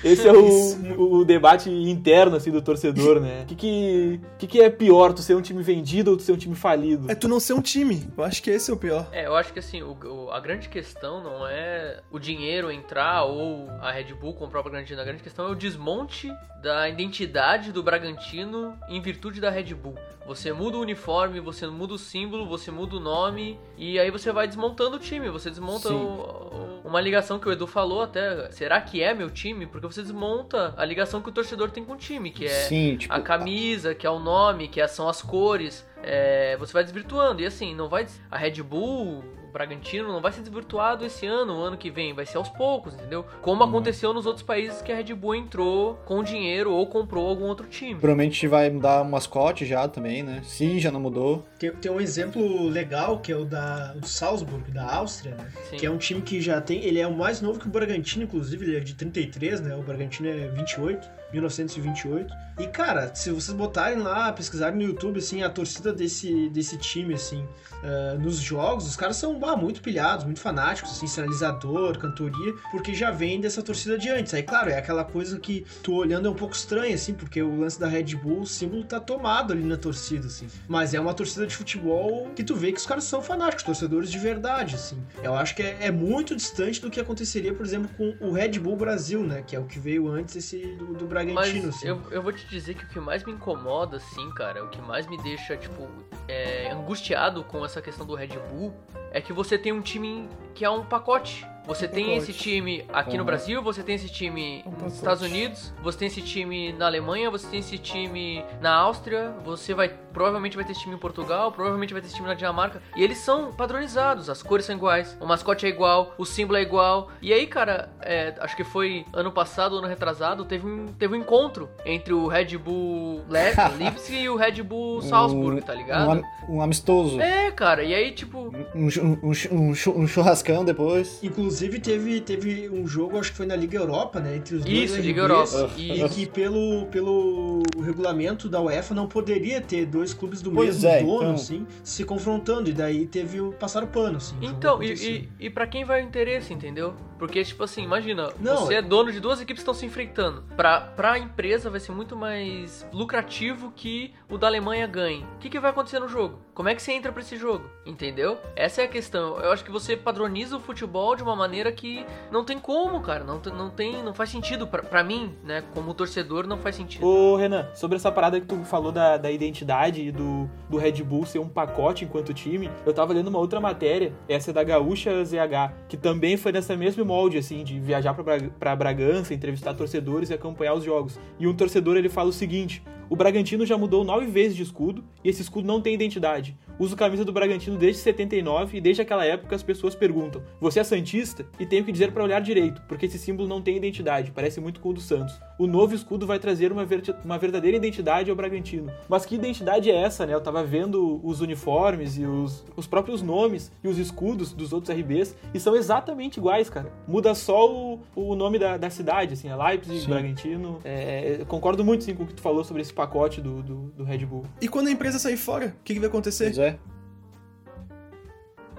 [0.03, 3.43] esse é o, o debate interno assim do torcedor, né?
[3.43, 6.31] O que, que, que, que é pior, tu ser um time vendido ou tu ser
[6.31, 7.09] um time falido?
[7.11, 8.07] É tu não ser um time.
[8.17, 9.07] Eu acho que esse é o pior.
[9.11, 13.23] É, eu acho que assim, o- o- a grande questão não é o dinheiro entrar
[13.25, 14.99] ou a Red Bull comprar o Bragantino.
[15.01, 19.95] A grande questão é o desmonte da identidade do Bragantino em virtude da Red Bull.
[20.27, 24.31] Você muda o uniforme, você muda o símbolo, você muda o nome e aí você
[24.31, 25.29] vai desmontando o time.
[25.29, 28.49] Você desmonta o- o- uma ligação que o Edu falou até.
[28.51, 29.67] Será que é meu time?
[29.67, 32.97] Porque você desmonta a ligação que o torcedor tem com o time, que é Sim,
[32.97, 37.41] tipo, a camisa, que é o nome, que são as cores, é, você vai desvirtuando.
[37.41, 38.07] E assim, não vai.
[38.31, 39.23] A Red Bull,
[39.55, 42.93] Bragantino, não vai ser desvirtuado esse ano, o ano que vem, vai ser aos poucos,
[42.93, 43.25] entendeu?
[43.41, 47.45] Como aconteceu nos outros países que a Red Bull entrou com dinheiro ou comprou algum
[47.45, 47.95] outro time.
[47.95, 50.41] provavelmente vai mudar o mascote já também, né?
[50.43, 51.45] Sim, já não mudou.
[51.57, 55.49] Tem, tem um exemplo legal que é o da o Salzburg, da Áustria, né?
[55.69, 55.77] Sim.
[55.77, 56.83] Que é um time que já tem.
[56.83, 59.73] Ele é o mais novo que o Bragantino, inclusive, ele é de 33, né?
[59.77, 62.33] O Bragantino é 28, 1928.
[62.59, 67.13] E, cara, se vocês botarem lá, pesquisarem no YouTube, assim, a torcida desse, desse time,
[67.13, 67.45] assim,
[67.83, 72.93] ah, nos jogos, os caras são bah, muito pilhados, muito fanáticos, assim, sinalizador, cantoria, porque
[72.93, 74.33] já vem dessa torcida de antes.
[74.33, 77.59] Aí, claro, é aquela coisa que tu olhando é um pouco estranha, assim, porque o
[77.59, 80.47] lance da Red Bull, o símbolo tá tomado ali na torcida, assim.
[80.67, 84.11] Mas é uma torcida de futebol que tu vê que os caras são fanáticos, torcedores
[84.11, 85.01] de verdade, assim.
[85.21, 88.59] Eu acho que é, é muito distante do que aconteceria, por exemplo, com o Red
[88.59, 89.43] Bull Brasil, né?
[89.45, 91.87] Que é o que veio antes esse do, do Bragantino, Mas assim.
[91.87, 94.81] eu, eu vou te dizer que o que mais me incomoda, assim, cara, o que
[94.81, 95.87] mais me deixa, tipo,
[96.27, 98.73] é, angustiado com essa questão do Red Bull
[99.11, 101.45] é que você tem um time que é um pacote.
[101.67, 103.25] Você tem esse time aqui no Uhum.
[103.25, 104.93] Brasil, você tem esse time Um nos.
[104.95, 109.73] Estados Unidos, você tem esse time na Alemanha, você tem esse time na Áustria, você
[109.73, 112.81] vai provavelmente vai ter esse time em Portugal, provavelmente vai ter esse time na Dinamarca,
[112.95, 116.61] e eles são padronizados, as cores são iguais, o mascote é igual, o símbolo é
[116.61, 117.09] igual.
[117.21, 121.19] E aí, cara, é, acho que foi ano passado, ano retrasado, teve um, teve um
[121.19, 123.39] encontro entre o Red Bull Le
[123.77, 126.23] Leipzig e o Red Bull Salzburg, tá ligado?
[126.47, 127.19] Um, um amistoso.
[127.19, 128.87] É, cara, e aí, tipo, Um,
[129.21, 131.21] um um um churrascão depois.
[131.21, 134.35] Inclusive, teve, teve um jogo, acho que foi na Liga Europa, né?
[134.37, 135.73] Entre os dois Isso, Liga RBs, Europa.
[135.77, 136.15] E Isso.
[136.15, 140.99] que pelo, pelo regulamento da UEFA não poderia ter dois clubes do Pois mesmo é,
[141.03, 141.33] dono, então.
[141.35, 142.69] assim, se confrontando.
[142.69, 144.35] E daí teve o passaram pano, assim.
[144.39, 146.93] o Então, e, e, e pra quem vai o interesse, entendeu?
[147.17, 149.85] Porque, tipo assim, imagina, Não, você é- é dono de duas equipes que estão se
[149.85, 150.43] enfrentando.
[150.57, 155.23] Pra, pra empresa vai ser muito mais lucrativo que o da Alemanha ganhe.
[155.35, 156.39] O que, que vai acontecer no jogo?
[156.53, 157.65] Como é que você entra pra esse jogo?
[157.85, 158.37] Entendeu?
[158.55, 159.37] Essa é a questão.
[159.39, 163.23] Eu acho que você padroniza o futebol de uma maneira que não tem como, cara.
[163.23, 164.03] Não, não tem.
[164.03, 164.67] Não faz sentido.
[164.67, 167.05] Pra mim, né, como torcedor, não faz sentido.
[167.05, 171.03] Ô, Renan, sobre essa parada que tu falou da, da identidade e do, do Red
[171.03, 174.63] Bull ser um pacote enquanto time, eu tava lendo uma outra matéria, essa é da
[174.63, 178.13] Gaúcha ZH, que também foi nessa mesmo molde, assim, de viajar
[178.59, 181.19] pra Bragança, entrevistar torcedores e acompanhar os jogos.
[181.39, 185.03] E um torcedor, ele fala o seguinte, o Bragantino já mudou nove vezes de escudo
[185.23, 186.57] e esse escudo não tem identidade.
[186.77, 190.83] Uso camisa do Bragantino desde 79 e desde aquela época as pessoas perguntam: Você é
[190.83, 191.45] Santista?
[191.59, 194.79] E tenho que dizer pra olhar direito, porque esse símbolo não tem identidade, parece muito
[194.81, 195.33] com o do Santos.
[195.57, 198.91] O novo escudo vai trazer uma, verte- uma verdadeira identidade ao Bragantino.
[199.07, 200.33] Mas que identidade é essa, né?
[200.33, 204.95] Eu tava vendo os uniformes e os, os próprios nomes e os escudos dos outros
[204.97, 206.91] RBs e são exatamente iguais, cara.
[207.07, 210.09] Muda só o, o nome da, da cidade, assim, é Leipzig, Sim.
[210.09, 210.79] Bragantino.
[210.83, 214.03] É, concordo muito sim, com o que tu falou sobre esse pacote do, do, do
[214.03, 214.45] Red Bull.
[214.61, 216.45] E quando a empresa sair fora, o que, que vai acontecer?
[216.45, 216.79] Pois é.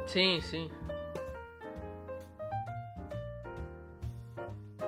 [0.06, 0.70] Sim, sim.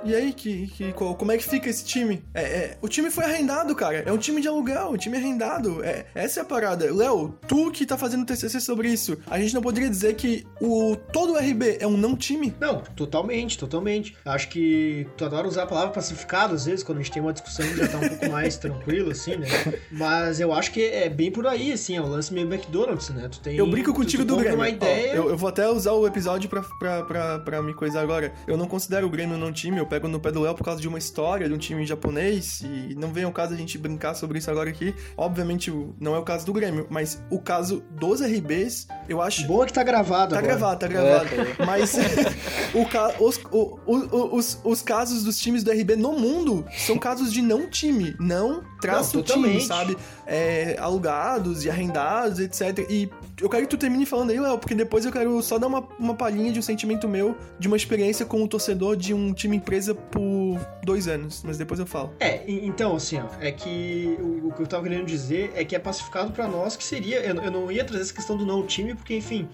[0.04, 2.22] E aí, que, que, como é que fica esse time?
[2.32, 4.02] É, é, o time foi arrendado, cara.
[4.06, 5.82] É um time de aluguel, um time arrendado.
[5.84, 6.92] É, essa é a parada.
[6.92, 10.96] Léo, tu que tá fazendo TCC sobre isso, a gente não poderia dizer que o
[11.12, 12.54] todo o RB é um não time?
[12.60, 14.16] Não, totalmente, totalmente.
[14.24, 17.32] Acho que tu adora usar a palavra pacificado às vezes, quando a gente tem uma
[17.32, 19.48] discussão já tá um pouco mais tranquilo, assim, né?
[19.90, 23.28] Mas eu acho que é bem por aí, assim, é o lance meio McDonald's, né?
[23.28, 23.56] Tu tem.
[23.56, 24.58] Eu brinco contigo do Grêmio.
[24.58, 25.12] uma Ó, ideia.
[25.14, 28.32] eu, eu vou até usar o episódio pra, pra, pra, pra me coisar agora.
[28.46, 30.80] Eu não considero o Grêmio não time, eu pego no pé do Léo por causa
[30.80, 34.14] de uma história de um time japonês, e não vem ao caso a gente brincar
[34.14, 34.94] sobre isso agora aqui.
[35.16, 39.46] Obviamente, não é o caso do Grêmio, mas o caso dos RBs, eu acho.
[39.46, 40.54] Boa que tá gravado Tá agora.
[40.54, 41.28] gravado, tá gravado.
[41.66, 41.94] Mas
[42.74, 46.98] o ca- os, o- o- os, os casos dos times do RB no mundo são
[46.98, 49.96] casos de não time, não traço Não, time, sabe?
[50.26, 52.86] É, alugados e arrendados, etc.
[52.90, 53.08] E
[53.40, 55.86] eu quero que tu termine falando aí, Léo, porque depois eu quero só dar uma,
[55.98, 59.56] uma palhinha de um sentimento meu, de uma experiência com o torcedor de um time
[59.56, 61.42] empresa por dois anos.
[61.44, 62.14] Mas depois eu falo.
[62.20, 65.76] É, então, assim, ó, é que o, o que eu tava querendo dizer é que
[65.76, 67.20] é pacificado pra nós que seria.
[67.20, 69.48] Eu, eu não ia trazer essa questão do não time, porque, enfim,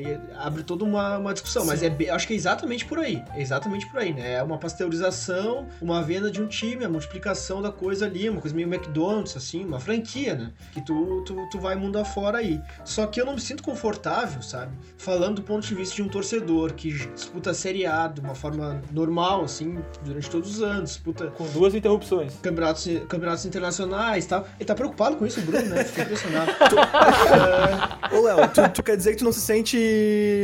[0.00, 3.22] ia- abre toda uma, uma discussão, mas é, acho que é exatamente por aí.
[3.34, 4.34] É exatamente por aí, né?
[4.34, 8.54] É uma pasteurização, uma venda de um time, a multiplicação da coisa ali, uma coisa
[8.56, 10.50] meio McDonald's, assim, uma franquia, né?
[10.72, 12.60] Que tu, tu, tu vai mundo afora aí.
[12.84, 14.72] Só que eu não me sinto confortável, sabe?
[14.96, 18.34] Falando do ponto de vista de um torcedor que disputa a Série A de uma
[18.34, 22.34] forma normal, assim, durante todos os anos, disputa Com duas interrupções.
[22.42, 24.46] campeonatos, campeonatos internacionais e tal.
[24.58, 25.84] Ele tá preocupado com isso, o Bruno, né?
[25.84, 26.50] Fiquei impressionado.
[28.12, 29.67] Ô, Léo, tu, tu quer dizer que tu não se sente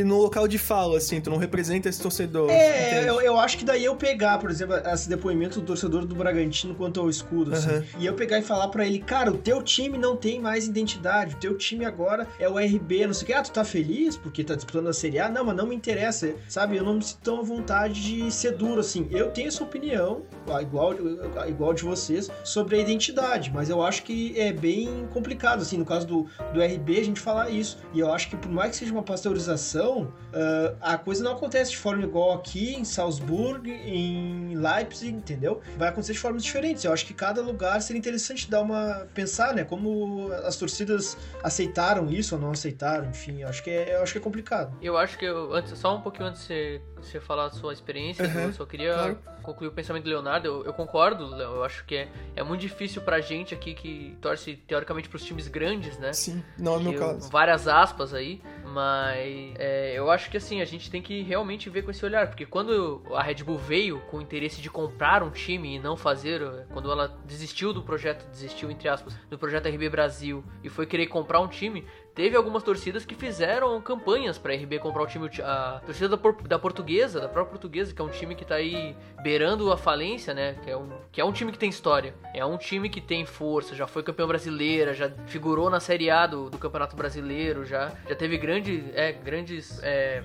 [0.05, 2.49] no local de fala, assim, tu não representa esse torcedor.
[2.49, 6.15] É, eu, eu acho que daí eu pegar, por exemplo, esse depoimento do torcedor do
[6.15, 7.85] Bragantino quanto ao escudo, assim, Aham.
[7.99, 11.35] e eu pegar e falar pra ele, cara, o teu time não tem mais identidade,
[11.35, 14.17] o teu time agora é o RB, não sei o que, ah, tu tá feliz
[14.17, 15.29] porque tá disputando a Série A?
[15.29, 16.77] Não, mas não me interessa, sabe?
[16.77, 19.07] Eu não me sinto tão à vontade de ser duro, assim.
[19.11, 20.23] Eu tenho essa opinião,
[20.61, 20.93] igual,
[21.47, 25.85] igual de vocês, sobre a identidade, mas eu acho que é bem complicado, assim, no
[25.85, 27.77] caso do, do RB, a gente falar isso.
[27.93, 31.71] E eu acho que por mais que seja uma pasteurização, ah, a coisa não acontece
[31.71, 35.61] de forma igual aqui em Salzburg, em Leipzig, entendeu?
[35.77, 36.83] Vai acontecer de formas diferentes.
[36.83, 39.63] Eu acho que cada lugar seria interessante dar uma pensar, né?
[39.63, 44.11] Como as torcidas aceitaram isso ou não aceitaram, enfim, eu acho que é, eu acho
[44.11, 44.75] que é complicado.
[44.81, 48.25] Eu acho que eu, antes, só um pouquinho antes de você, falar a sua experiência,
[48.25, 49.19] Uhum, eu só queria claro.
[49.43, 50.47] concluir o pensamento do Leonardo.
[50.47, 51.55] Eu, eu concordo, Léo.
[51.55, 55.47] Eu acho que é, é muito difícil pra gente aqui que torce teoricamente pros times
[55.47, 56.11] grandes, né?
[56.13, 57.29] Sim, não é o meu caso.
[57.29, 58.41] Várias aspas aí,
[58.75, 62.27] mas é, eu acho que assim, a gente tem que realmente ver com esse olhar,
[62.27, 65.95] porque quando a Red Bull veio com o interesse de comprar um time e não
[65.95, 66.41] fazer,
[66.73, 71.07] quando ela desistiu do projeto, desistiu entre aspas, do projeto RB Brasil e foi querer
[71.07, 75.81] comprar um time, teve algumas torcidas que fizeram campanhas pra RB comprar o time, a
[75.85, 79.71] torcida da, da portuguesa, da própria portuguesa, que é um time que tá aí beirando
[79.71, 82.57] a falência, né, que é um, que é um time que tem história, é um
[82.57, 86.57] time que tem força, já foi campeão brasileira, já figurou na Série A do, do
[86.57, 90.23] Campeonato Brasileiro, já, já teve grande, é, grandes, é,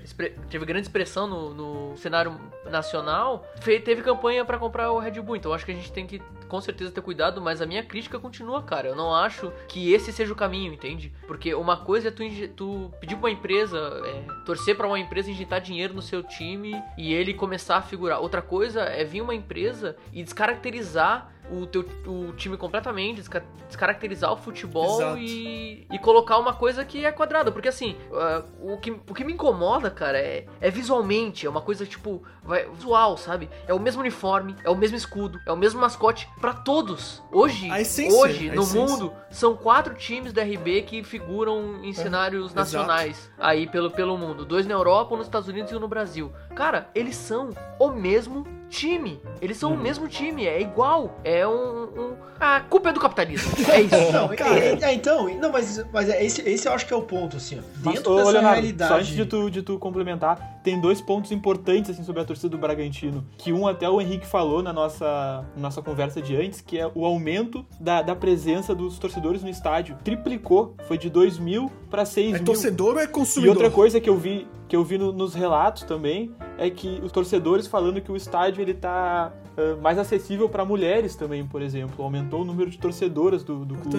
[0.48, 1.54] teve grande expressão no,
[1.90, 2.38] no cenário
[2.70, 6.06] nacional, fe- teve campanha pra comprar o Red Bull, então acho que a gente tem
[6.06, 9.92] que com certeza ter cuidado, mas a minha crítica continua, cara, eu não acho que
[9.92, 11.12] esse seja o caminho, entende?
[11.26, 12.24] Porque uma coisa é tu,
[12.56, 16.74] tu pedir pra uma empresa, é, torcer pra uma empresa injetar dinheiro no seu time
[16.98, 18.20] e ele começar a figurar.
[18.20, 24.32] Outra coisa é vir uma empresa e descaracterizar o teu o time completamente, desca- descaracterizar
[24.32, 25.18] o futebol Exato.
[25.18, 27.50] e, e colocar uma coisa que é quadrada.
[27.50, 31.60] Porque assim, ah, o, que, o que me incomoda, cara, é, é visualmente, é uma
[31.60, 33.48] coisa tipo, vai, visual, sabe?
[33.66, 37.22] É o mesmo uniforme, é o mesmo escudo, é o mesmo mascote pra todos.
[37.32, 42.58] Hoje, essência, hoje no mundo, são quatro times da RB que figuram em cenários exato.
[42.58, 44.44] nacionais aí pelo, pelo mundo.
[44.44, 46.32] Dois na Europa, um nos Estados Unidos e um no Brasil.
[46.54, 49.20] Cara, eles são o mesmo time.
[49.42, 51.20] Eles são o mesmo time, é igual.
[51.24, 51.82] É um.
[51.84, 53.52] um- A culpa é do capitalismo.
[53.70, 53.94] É isso.
[54.12, 54.58] Não, cara.
[54.58, 57.36] é, é, então, não, mas, mas é, esse, esse eu acho que é o ponto,
[57.36, 57.60] assim.
[57.84, 58.88] Mas, Dentro ô, dessa Leonardo, realidade.
[58.90, 62.48] Só antes de tu, de tu complementar, tem dois pontos importantes assim, sobre a torcida
[62.50, 63.24] do Bragantino.
[63.38, 67.04] Que um até o Henrique falou na nossa, nossa conversa de antes, que é o
[67.04, 69.96] aumento da, da presença dos torcedores no estádio.
[70.04, 72.44] Triplicou, foi de 2 mil para 6 É mil.
[72.44, 73.56] torcedor ou é E consumidor?
[73.56, 77.10] outra coisa que eu vi, que eu vi no- nos relatos também, é que os
[77.10, 82.04] torcedores falando que o estádio ele tá ah, mais acessível para mulheres também, por exemplo.
[82.04, 83.96] Aumentou o número de torcedoras do, do clube.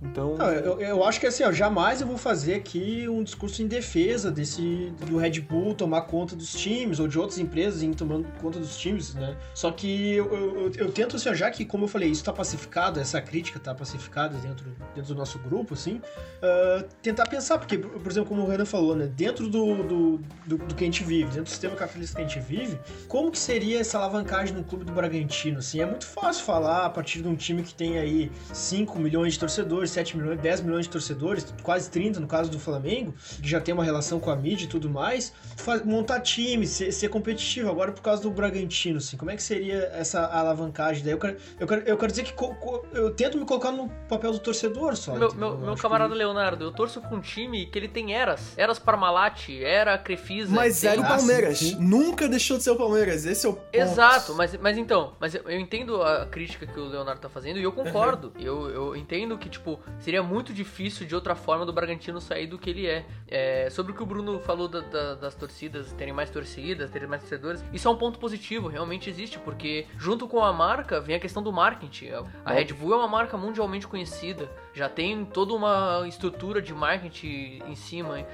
[0.00, 3.62] Então, Não, eu, eu acho que assim, ó, jamais eu vou fazer aqui um discurso
[3.62, 7.92] em defesa desse do Red Bull tomar conta dos times ou de outras empresas em
[7.92, 9.36] tomando conta dos times, né?
[9.54, 12.32] Só que eu, eu, eu- tento assim, ó, já que como eu falei, isso tá
[12.32, 16.00] pacificado, essa crítica tá pacificada dentro, dentro do nosso grupo, assim,
[16.42, 20.20] ah, tentar pensar, porque, por por exemplo, como o Renan falou, né, dentro do, do,
[20.46, 23.30] do, do que a gente vive, dentro do sistema capitalista que a gente vive, como
[23.30, 25.80] que seria essa alavancagem no clube do Bragantino, assim?
[25.80, 29.40] É muito fácil falar a partir de um time que tem aí 5 milhões de
[29.40, 33.48] torcedores, torcedores, 7 milhões, 10 milhões de torcedores, quase 30 no caso do Flamengo, que
[33.48, 35.32] já tem uma relação com a mídia e tudo mais,
[35.84, 37.70] montar time, ser, ser competitivo.
[37.70, 41.12] Agora, por causa do Bragantino, assim, como é que seria essa alavancagem daí?
[41.12, 43.88] Eu quero, eu quero, eu quero dizer que co, co, eu tento me colocar no
[44.08, 45.14] papel do torcedor só.
[45.14, 46.18] Meu, meu, meu camarada que...
[46.18, 48.56] Leonardo, eu torço pra um time que ele tem eras.
[48.56, 50.54] Eras Parmalat, era Crefisa.
[50.54, 51.74] Mas era o Palmeiras.
[51.74, 53.24] Ah, Nunca deixou de ser o Palmeiras.
[53.24, 53.68] Esse é o ponto.
[53.72, 57.58] Exato, mas, mas então, mas eu, eu entendo a crítica que o Leonardo tá fazendo
[57.58, 58.32] e eu concordo.
[58.36, 58.42] Uhum.
[58.42, 62.58] Eu, eu entendo que, tipo, seria muito difícil de outra forma do Bragantino sair do
[62.58, 63.06] que ele é.
[63.26, 67.08] é sobre o que o Bruno falou da, da, das torcidas terem mais torcidas, terem
[67.08, 71.16] mais torcedores, isso é um ponto positivo, realmente existe, porque junto com a marca vem
[71.16, 72.08] a questão do marketing.
[72.44, 77.62] A Red Bull é uma marca mundialmente conhecida, já tem toda uma estrutura de marketing
[77.66, 78.26] em cima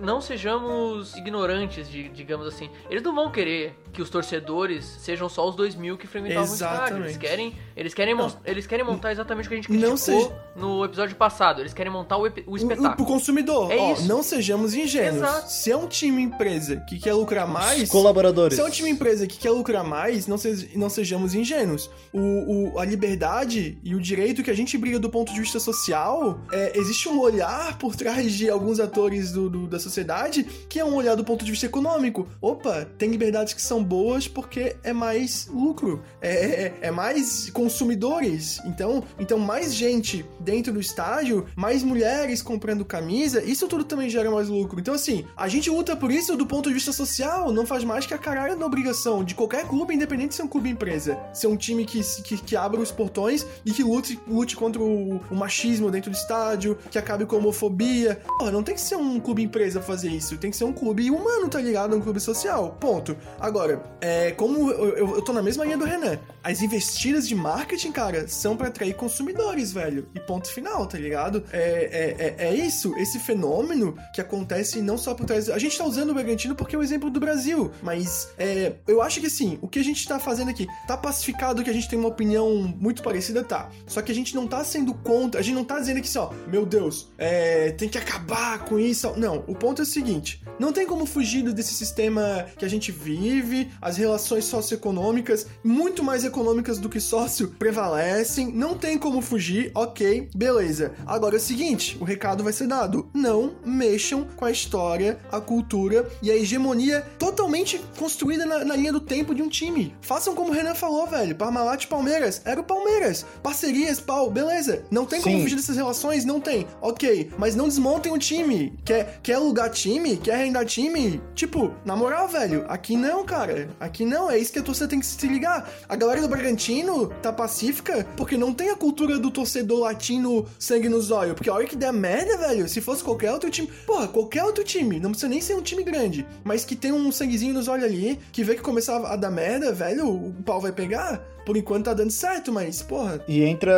[0.00, 2.70] não sejamos ignorantes, de, digamos assim.
[2.90, 6.80] Eles não vão querer que os torcedores sejam só os dois mil que frequentavam exatamente.
[6.80, 7.04] o estádio.
[7.04, 10.32] Eles querem, eles querem, eles querem montar exatamente o que a gente criticou seja...
[10.56, 11.60] no episódio passado.
[11.60, 12.94] Eles querem montar o, o espetáculo.
[12.98, 13.70] O, o consumidor.
[13.70, 14.08] É Ó, isso.
[14.08, 15.22] Não sejamos ingênuos.
[15.22, 15.52] Exato.
[15.52, 17.84] Se é um time empresa que quer lucrar mais...
[17.84, 18.56] Os colaboradores.
[18.56, 21.90] Se é um time empresa que quer lucrar mais, não, se, não sejamos ingênuos.
[22.12, 25.60] O, o, a liberdade e o direito que a gente briga do ponto de vista
[25.60, 30.78] social, é, existe um olhar por trás de alguns atores do, do da sociedade, que
[30.78, 32.28] é um olhar do ponto de vista econômico.
[32.40, 38.60] Opa, tem liberdades que são boas porque é mais lucro, é, é, é mais consumidores.
[38.64, 44.30] Então, então, mais gente dentro do estádio, mais mulheres comprando camisa, isso tudo também gera
[44.30, 44.80] mais lucro.
[44.80, 48.06] Então, assim, a gente luta por isso do ponto de vista social, não faz mais
[48.06, 51.46] que a caralho da obrigação de qualquer clube, independente de ser um clube empresa, ser
[51.46, 55.34] um time que, que, que abra os portões e que lute, lute contra o, o
[55.34, 58.20] machismo dentro do estádio, que acabe com a homofobia.
[58.38, 60.36] Porra, não tem que ser um clube empresa fazer isso.
[60.36, 61.96] Tem que ser um clube humano, tá ligado?
[61.96, 62.76] Um clube social.
[62.78, 63.16] Ponto.
[63.40, 67.90] Agora, é, como eu, eu, tô na mesma linha do Renan, as investidas de marketing,
[67.92, 70.06] cara, são para atrair consumidores, velho.
[70.14, 71.42] E ponto final, tá ligado?
[71.52, 75.48] É, é, é, é, isso, esse fenômeno que acontece não só por trás.
[75.48, 79.02] A gente tá usando o Bragantino porque é o exemplo do Brasil, mas é, eu
[79.02, 81.88] acho que assim, o que a gente tá fazendo aqui, tá pacificado que a gente
[81.88, 83.70] tem uma opinião muito parecida, tá.
[83.86, 86.32] Só que a gente não tá sendo contra, a gente não tá dizendo que só,
[86.46, 89.12] meu Deus, é, tem que acabar com isso.
[89.16, 92.90] Não, o ponto é o seguinte: não tem como fugir desse sistema que a gente
[92.90, 99.70] vive, as relações socioeconômicas, muito mais econômicas do que sócio, prevalecem, não tem como fugir,
[99.74, 100.92] ok, beleza.
[101.06, 103.08] Agora é o seguinte: o recado vai ser dado.
[103.14, 108.92] Não mexam com a história, a cultura e a hegemonia totalmente construída na, na linha
[108.92, 109.94] do tempo de um time.
[110.00, 111.34] Façam como o Renan falou, velho.
[111.34, 113.24] Parmalat e Palmeiras era o Palmeiras.
[113.42, 114.84] Parcerias, pau, beleza.
[114.90, 115.42] Não tem como Sim.
[115.42, 116.24] fugir dessas relações?
[116.24, 116.66] Não tem.
[116.80, 118.78] Ok, mas não desmontem o time.
[118.84, 121.20] Quer, quer alugar time, quer arrendar time.
[121.34, 123.68] Tipo, na moral, velho, aqui não, cara.
[123.78, 125.70] Aqui não, é isso que a torcida tem que se ligar.
[125.86, 130.88] A galera do Bragantino tá pacífica porque não tem a cultura do torcedor latino sangue
[130.88, 131.34] nos olhos.
[131.34, 133.68] Porque a hora que der merda, velho, se fosse qualquer outro time.
[133.86, 137.12] Porra, qualquer outro time, não precisa nem ser um time grande, mas que tem um
[137.12, 140.72] sanguezinho nos olhos ali, que vê que começar a dar merda, velho, o pau vai
[140.72, 143.24] pegar por enquanto tá dando certo, mas, porra.
[143.26, 143.72] E entra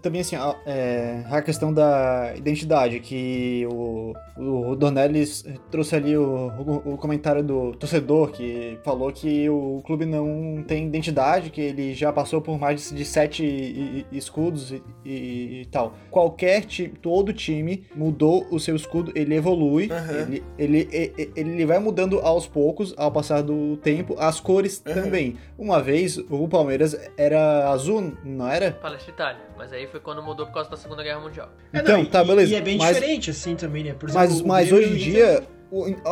[0.00, 6.52] também, assim, a, é, a questão da identidade, que o, o Dornelles trouxe ali o,
[6.56, 11.94] o, o, comentário do torcedor, que falou que o clube não tem identidade, que ele
[11.94, 15.94] já passou por mais de sete escudos e, e, e tal.
[16.12, 20.16] Qualquer time, todo time mudou o seu escudo, ele evolui, uhum.
[20.16, 24.94] ele, ele, ele, ele, vai mudando aos poucos, ao passar do tempo, as cores uhum.
[24.94, 25.36] também.
[25.58, 28.72] Uma vez, o Palmeiras era azul, não era?
[28.72, 31.48] Palestra Itália, mas aí foi quando mudou por causa da Segunda Guerra Mundial.
[31.72, 32.52] É, então, não, tá, beleza.
[32.52, 33.94] E, é bem mas, diferente assim também, né?
[33.94, 35.42] Por exemplo, mas, mas hoje em dia...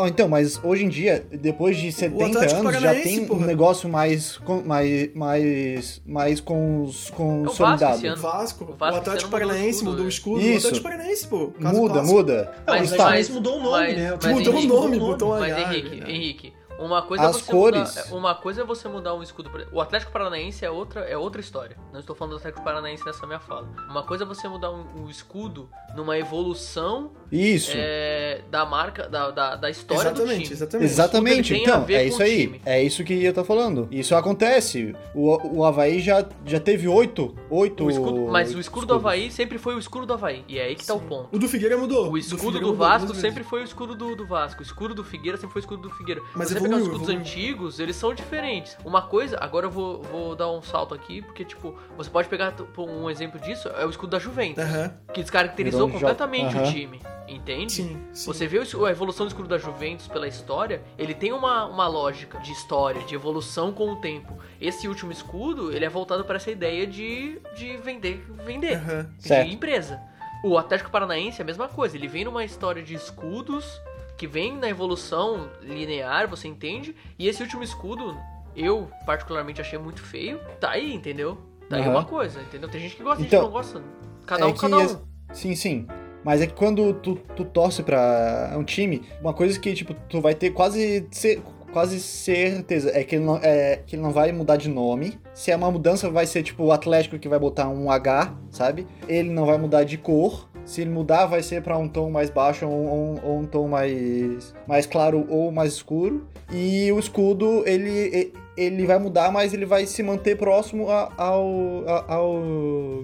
[0.07, 3.40] então, mas hoje em dia, depois de 70 anos, já tem porra.
[3.40, 8.07] um negócio mais mais mais mais cons, consolidado.
[8.07, 10.40] É o Vasco, o, Vasco, o Atlético Paranaense mudou o escudo.
[10.40, 10.66] Isso.
[10.66, 11.53] O Atlético Paranaense, pô.
[11.59, 12.55] Muda, muda.
[12.66, 14.18] Mas, mas, mas, mudou o nome, mas, né?
[14.33, 17.96] Mudou o nome, botou um Mas Henrique, Henrique, uma coisa é As é você cores.
[17.96, 19.50] Mudar, uma coisa é você mudar um escudo.
[19.72, 21.76] O Atlético Paranaense é outra, é outra história.
[21.92, 23.68] Não estou falando do Atlético Paranaense nessa minha fala.
[23.90, 27.72] Uma coisa é você mudar um, um escudo numa evolução isso.
[27.74, 30.52] É, da marca, da, da, da história exatamente, do time.
[30.54, 31.54] Exatamente, exatamente.
[31.54, 32.46] Então, é isso aí.
[32.46, 32.60] Time.
[32.64, 33.88] É isso que eu tô falando.
[33.90, 34.94] Isso acontece.
[35.14, 37.34] O, o Havaí já, já teve oito.
[37.50, 38.88] oito o escudo, mas o escudo escudos.
[38.88, 40.44] do Havaí sempre foi o escudo do Havaí.
[40.48, 40.88] E é aí que Sim.
[40.88, 41.28] tá o ponto.
[41.34, 42.10] O do Figueira mudou.
[42.10, 44.60] O escudo do, do Vasco sempre foi o escudo do, do Vasco.
[44.60, 46.22] O escudo do Figueira sempre foi o escudo do Figueira.
[46.34, 47.20] Mas você pegar os escudos evoluiu.
[47.20, 48.76] antigos, eles são diferentes.
[48.84, 52.54] Uma coisa, agora eu vou, vou dar um salto aqui, porque, tipo, você pode pegar
[52.78, 54.64] um exemplo disso, é o escudo da Juventus.
[55.12, 57.00] Que descaracterizou completamente J- o time.
[57.28, 57.72] Entende?
[57.72, 58.26] Sim, sim.
[58.26, 62.38] Você vê a evolução do escudo da Juventus pela história, ele tem uma, uma lógica
[62.38, 64.38] de história, de evolução com o tempo.
[64.58, 69.10] Esse último escudo, ele é voltado para essa ideia de, de vender, vender, Aham.
[69.18, 69.50] de Certo.
[69.52, 70.00] empresa.
[70.42, 73.80] O Atlético Paranaense é a mesma coisa, ele vem numa história de escudos
[74.16, 76.94] que vem na evolução linear, você entende?
[77.18, 78.16] E esse último escudo,
[78.56, 80.40] eu particularmente achei muito feio.
[80.58, 81.38] Tá aí, entendeu?
[81.68, 82.68] Tá aí uma coisa, entendeu?
[82.68, 83.82] Tem gente que gosta, tem Então, gente que não gosta.
[84.26, 85.08] Cada é um, cada um.
[85.32, 85.86] Sim, sim.
[86.24, 90.21] Mas é que quando tu, tu torce pra um time, uma coisa que, tipo, tu
[90.21, 91.40] vai ter quase, cer-
[91.73, 95.19] quase certeza é que, ele não, é que ele não vai mudar de nome.
[95.35, 98.87] Se é uma mudança, vai ser, tipo, o Atlético que vai botar um H, sabe?
[99.08, 100.48] Ele não vai mudar de cor.
[100.64, 103.69] Se ele mudar, vai ser pra um tom mais baixo ou, ou- ou um tom
[103.69, 106.27] mais, mais claro ou mais escuro.
[106.52, 112.04] E o escudo, ele, ele vai mudar, mas ele vai se manter próximo ao, a-
[112.14, 112.42] ao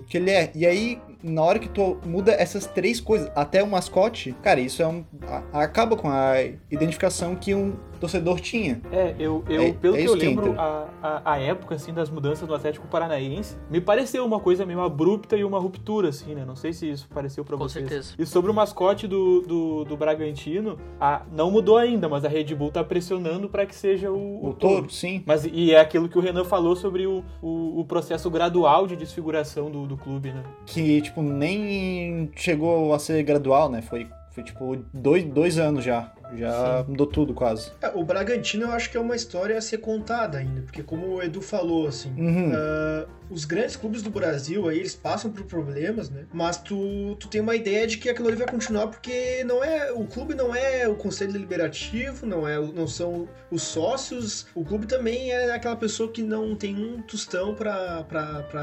[0.08, 0.50] que ele é.
[0.54, 4.82] E aí, na hora que tu muda essas três coisas, até o mascote, cara, isso
[4.82, 5.04] é um.
[5.52, 6.34] a- acaba com a
[6.70, 8.80] identificação que um torcedor tinha.
[8.92, 11.92] É, eu, eu É- pelo é que eu que lembro, a, a, a época, assim,
[11.92, 16.34] das mudanças do Atlético Paranaense, me pareceu uma coisa meio abrupta e uma ruptura, assim,
[16.34, 16.44] né?
[16.44, 17.86] Não sei se isso pareceu pra Com vocês.
[17.88, 18.14] certeza.
[18.18, 22.54] E sobre o mascote do, do, do Bragantino, a, não mudou ainda, mas a Red
[22.54, 25.22] Bull tá pressionando pra que seja o, O touro, sim.
[25.26, 28.96] Mas, e é aquilo que o Renan falou sobre o, o, o processo gradual de
[28.96, 30.42] desfiguração do, do clube, né?
[30.66, 33.82] Que, tipo, nem chegou a ser gradual, né?
[33.82, 36.12] Foi, foi tipo, dois, dois anos já.
[36.36, 37.70] Já mudou tudo quase.
[37.80, 41.06] É, o Bragantino eu acho que é uma história a ser contada ainda, porque como
[41.16, 42.52] o Edu falou, assim, Uhum.
[42.54, 46.24] ah, os grandes clubes do Brasil aí, eles passam por problemas, né?
[46.32, 49.90] Mas tu, tu tem uma ideia de que aquilo ali vai continuar porque não é
[49.92, 54.62] o clube não é o conselho deliberativo, não é o- não são os sócios, o
[54.64, 58.04] clube também é aquela pessoa que não tem um tostão pra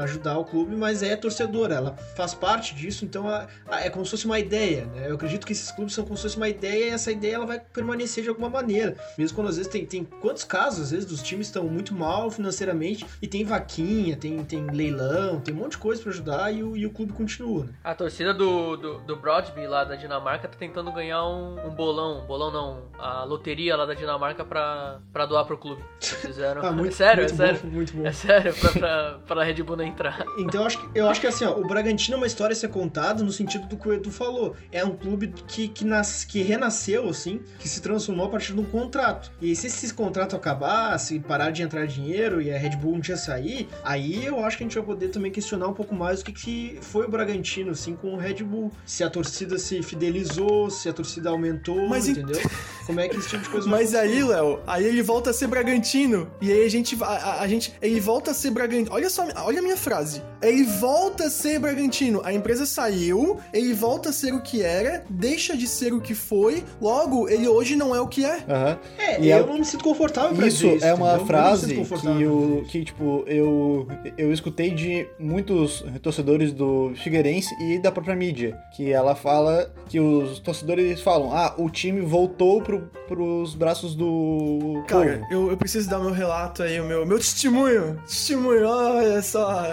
[0.02, 4.04] ajudar o clube, mas é torcedora, ela faz parte disso, então a- a- é como
[4.04, 5.08] se fosse uma ideia, né?
[5.08, 7.46] Eu acredito que esses clubes são como se fosse uma ideia e essa ideia ela
[7.46, 8.96] vai permanecer de alguma maneira.
[9.16, 12.30] Mesmo quando às vezes tem, tem quantos casos, às vezes, dos times estão muito mal
[12.30, 16.62] financeiramente e tem vaquinha, tem, tem leilão, tem um monte de coisa pra ajudar e
[16.62, 17.72] o, e o clube continua, né?
[17.84, 22.24] A torcida do, do, do Broadby lá da Dinamarca tá tentando ganhar um, um bolão.
[22.26, 25.82] Bolão não, a loteria lá da Dinamarca pra, pra doar pro clube.
[26.00, 26.62] Fizeram.
[26.62, 27.60] Ah, muito, é sério, muito é sério.
[27.62, 28.06] bom, muito bom.
[28.06, 30.24] É sério, pra, pra, pra Red Bull não entrar.
[30.38, 32.56] Então eu acho, que, eu acho que assim, ó, o Bragantino é uma história a
[32.56, 34.54] ser contada no sentido do que o Edu falou.
[34.70, 38.60] É um clube que, que, nas, que renasceu, assim, que se transformou a partir de
[38.60, 39.30] um contrato.
[39.40, 43.00] E se esse contrato acabar, se parar de entrar dinheiro e a Red Bull um
[43.00, 46.20] dia sair, aí eu acho que a gente vai poder também questionar um pouco mais
[46.20, 48.70] o que, que foi o Bragantino, assim, com o Red Bull.
[48.86, 52.40] Se a torcida se fidelizou, se a torcida aumentou, Mas entendeu?
[52.86, 54.22] Como é que esse tipo de coisa Mas aí?
[54.22, 56.30] Léo, aí ele volta a ser Bragantino.
[56.40, 56.96] E aí a gente.
[57.02, 58.94] A, a- a gente ele volta a ser Bragantino.
[58.94, 60.22] Olha só, olha a minha frase.
[60.42, 62.20] Ele volta a ser Bragantino.
[62.24, 66.14] A empresa saiu, ele volta a ser o que era, deixa de ser o que
[66.14, 66.64] foi.
[66.80, 68.38] Logo, ele hoje não é o que é.
[68.48, 68.78] Aham.
[68.98, 71.20] É, E eu é- não me sinto confortável pra Isso isso, é uma entendeu?
[71.22, 72.64] Eu frase que, isso.
[72.68, 73.86] que tipo, eu,
[74.18, 80.00] eu escutei de muitos torcedores do Figueirense e da própria mídia, que ela fala que
[80.00, 85.26] os torcedores falam, ah, o time voltou pro, pros braços do Cara, povo.
[85.32, 87.98] eu, eu preciso dar meu relato aí, o meu, meu testemunho.
[88.06, 89.64] Testemunho, olha só.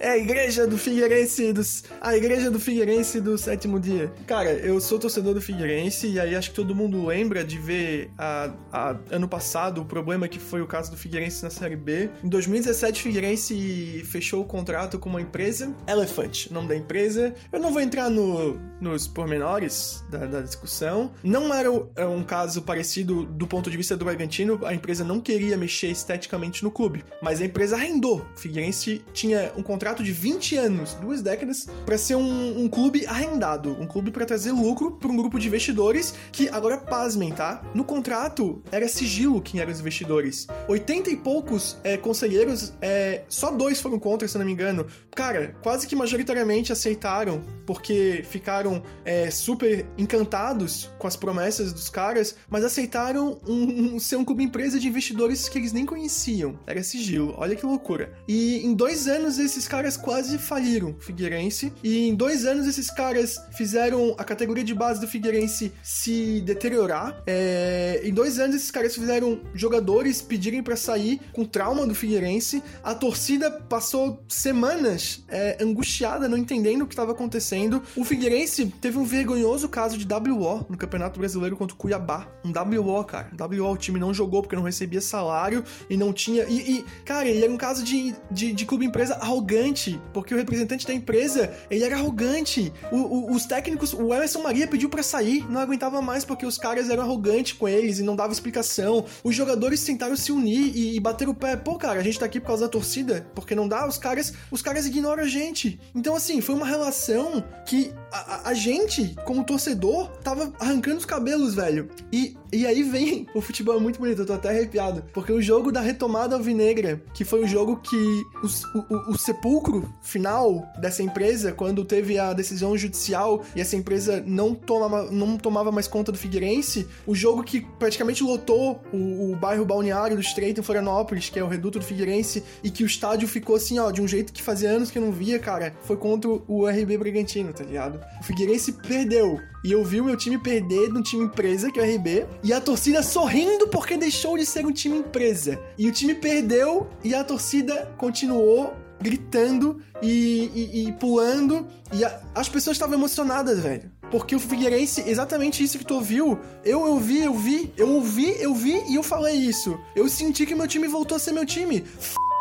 [0.00, 1.82] É a igreja do Figueirense dos.
[2.00, 4.12] A igreja do Figueirense do sétimo dia.
[4.28, 8.10] Cara, eu sou torcedor do Figueirense e aí acho que todo mundo lembra de ver
[8.16, 12.10] a, a- ano passado o problema que foi o caso do Figueirense na Série B.
[12.22, 17.34] Em 2017, o Figueirense fechou o contrato com uma empresa, Elephant, o nome da empresa.
[17.52, 21.10] Eu não vou entrar no, nos pormenores da, da discussão.
[21.24, 25.20] Não era é um caso parecido do ponto de vista do Bragantino, a empresa não
[25.20, 28.24] queria mexer esteticamente no clube, mas a empresa arrendou.
[28.36, 33.06] O Figueirense tinha um contrato de 20 anos, duas décadas, para ser um, um clube
[33.06, 37.62] arrendado, um clube para trazer lucro para um grupo de investidores que, agora pasmem, tá?
[37.74, 40.46] No contrato era sigilo quem eram os investidores.
[40.68, 44.86] 80 e poucos é, conselheiros, é, só dois foram contra, se não me engano.
[45.14, 52.34] Cara, quase que majoritariamente aceitaram, porque ficaram é, super encantados com as promessas dos caras,
[52.50, 56.58] mas aceitaram um, um- ser um clube empresa de investidores que eles nem conheciam.
[56.66, 58.12] Era sigilo, olha que loucura.
[58.26, 63.38] E em dois anos esses caras quase faliram Figueirense, e em dois anos esses caras
[63.56, 67.22] fizeram a categoria de base do Figueirense se deteriorar.
[67.26, 72.62] É, em dois anos esses caras fizeram jogadores pedirem pra sair com trauma do Figueirense.
[72.82, 77.82] A torcida passou semanas é, angustiada, não entendendo o que estava acontecendo.
[77.96, 82.28] O Figueirense teve um vergonhoso caso de WO no Campeonato Brasileiro contra o Cuiabá.
[82.44, 83.30] Um WO, cara.
[83.38, 86.44] WO, o time não jogou porque não recebia salário e não tinha.
[86.44, 90.36] E, e, cara, ele era um caso de, de, de clube empresa arrogante, porque o
[90.36, 92.72] representante da empresa ele era arrogante.
[92.92, 96.58] O- o- os técnicos, o Emerson Maria pediu pra sair, não aguentava mais porque os
[96.58, 99.04] caras caras eram arrogantes com eles e não dava explicação.
[99.22, 101.54] Os jogadores tentaram se unir e, e bater o pé.
[101.56, 104.32] Pô, cara, a gente tá aqui por causa da torcida, porque não dá, os caras,
[104.50, 105.78] os caras ignoram a gente.
[105.94, 111.54] Então, assim, foi uma relação que a, a, gente, como torcedor, tava arrancando os cabelos,
[111.54, 111.88] velho.
[112.12, 115.04] E, e aí vem o futebol é muito bonito, eu tô até arrepiado.
[115.12, 119.92] Porque o jogo da retomada alvinegra, que foi o jogo que o, o, o sepulcro
[120.02, 125.72] final dessa empresa, quando teve a decisão judicial e essa empresa não tomava, não tomava
[125.72, 130.60] mais conta do Figueirense, o jogo que praticamente lotou o, o bairro balneário do Estreito
[130.60, 133.90] em Florianópolis, que é o reduto do Figueirense, e que o estádio ficou assim, ó,
[133.90, 136.98] de um jeito que fazia anos que eu não via, cara, foi contra o RB
[136.98, 138.00] Bragantino, tá ligado?
[138.20, 139.38] O Figueirense perdeu.
[139.64, 142.26] E eu vi o meu time perder de um time empresa, que é o RB,
[142.42, 145.60] e a torcida sorrindo porque deixou de ser um time empresa.
[145.78, 151.66] E o time perdeu e a torcida continuou gritando e, e, e pulando.
[151.92, 153.90] E a, as pessoas estavam emocionadas, velho.
[154.10, 158.54] Porque o Figueirense, exatamente isso que tu ouviu, eu ouvi, eu vi, eu ouvi, eu
[158.54, 159.78] vi e eu falei isso.
[159.94, 161.84] Eu senti que meu time voltou a ser meu time.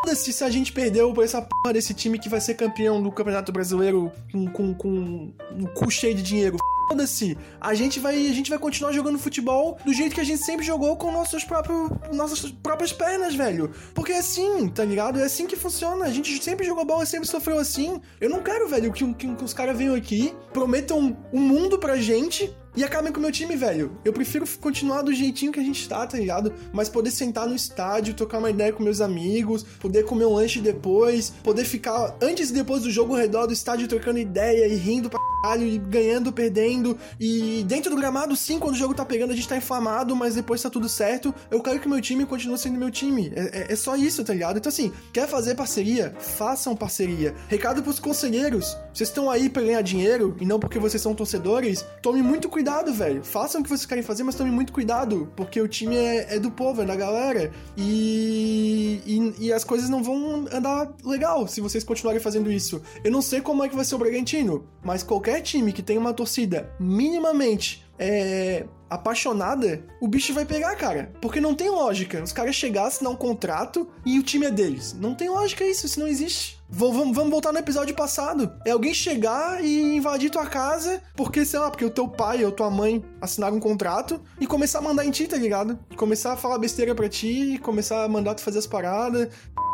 [0.04, 3.10] Foda-se se a gente perdeu por essa porra desse time que vai ser campeão do
[3.10, 6.58] Campeonato Brasileiro com, com, com um cu cheio de dinheiro.
[6.90, 10.44] Foda-se, a gente vai a gente vai continuar jogando futebol do jeito que a gente
[10.44, 13.72] sempre jogou com nossos próprios, nossas próprias pernas, velho.
[13.96, 15.22] Porque é assim, tá ligado?
[15.22, 16.04] É assim que funciona.
[16.04, 18.02] A gente sempre jogou bola, sempre sofreu assim.
[18.20, 21.96] Eu não quero, velho, que, que, que os caras venham aqui, prometam um mundo pra
[21.96, 23.92] gente e acabem com o meu time, velho.
[24.04, 26.54] Eu prefiro continuar do jeitinho que a gente tá, tá ligado?
[26.72, 30.60] Mas poder sentar no estádio, trocar uma ideia com meus amigos, poder comer um lanche
[30.60, 34.76] depois, poder ficar antes e depois do jogo ao redor do estádio trocando ideia e
[34.76, 35.20] rindo pra
[35.60, 36.98] e ganhando, perdendo.
[37.20, 40.36] E dentro do gramado, sim, quando o jogo tá pegando, a gente tá inflamado, mas
[40.36, 41.36] depois tá tudo certo.
[41.52, 43.32] Eu quero que meu time continue sendo meu time.
[43.36, 44.58] É, é, é só isso, tá ligado?
[44.58, 46.16] Então, assim, quer fazer parceria?
[46.18, 47.36] Façam parceria.
[47.50, 48.78] Recado pros conselheiros.
[48.94, 51.86] Vocês estão aí pra ganhar dinheiro e não porque vocês são torcedores.
[52.02, 53.22] Tome muito cuidado, velho.
[53.22, 55.30] Façam o que vocês querem fazer, mas tome muito cuidado.
[55.36, 57.52] Porque o time é, é do povo, é da galera.
[57.76, 62.82] E, e, e as coisas não vão andar legal se vocês continuarem fazendo isso.
[63.04, 65.98] Eu não sei como é que vai ser o Bragantino, mas qualquer time que tem
[65.98, 71.12] uma torcida minimamente é, apaixonada, o bicho vai pegar, cara.
[71.22, 72.22] Porque não tem lógica.
[72.22, 74.94] Os caras chegar, assinar um contrato e o time é deles.
[74.94, 76.62] Não tem lógica isso, isso não existe.
[76.70, 78.52] Vamos, vamos voltar no episódio passado.
[78.66, 82.52] É alguém chegar e invadir tua casa porque, sei lá, porque o teu pai ou
[82.52, 85.78] tua mãe assinaram um contrato e começar a mandar em ti, tá ligado?
[85.96, 89.30] Começar a falar besteira pra ti, começar a mandar tu fazer as paradas.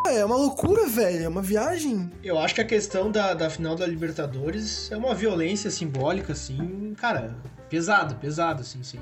[0.08, 1.24] É uma loucura, velho.
[1.26, 2.10] É uma viagem.
[2.24, 6.94] Eu acho que a questão da, da final da Libertadores é uma violência simbólica, assim,
[6.98, 7.36] cara,
[7.70, 9.00] pesado, pesado, assim, sim.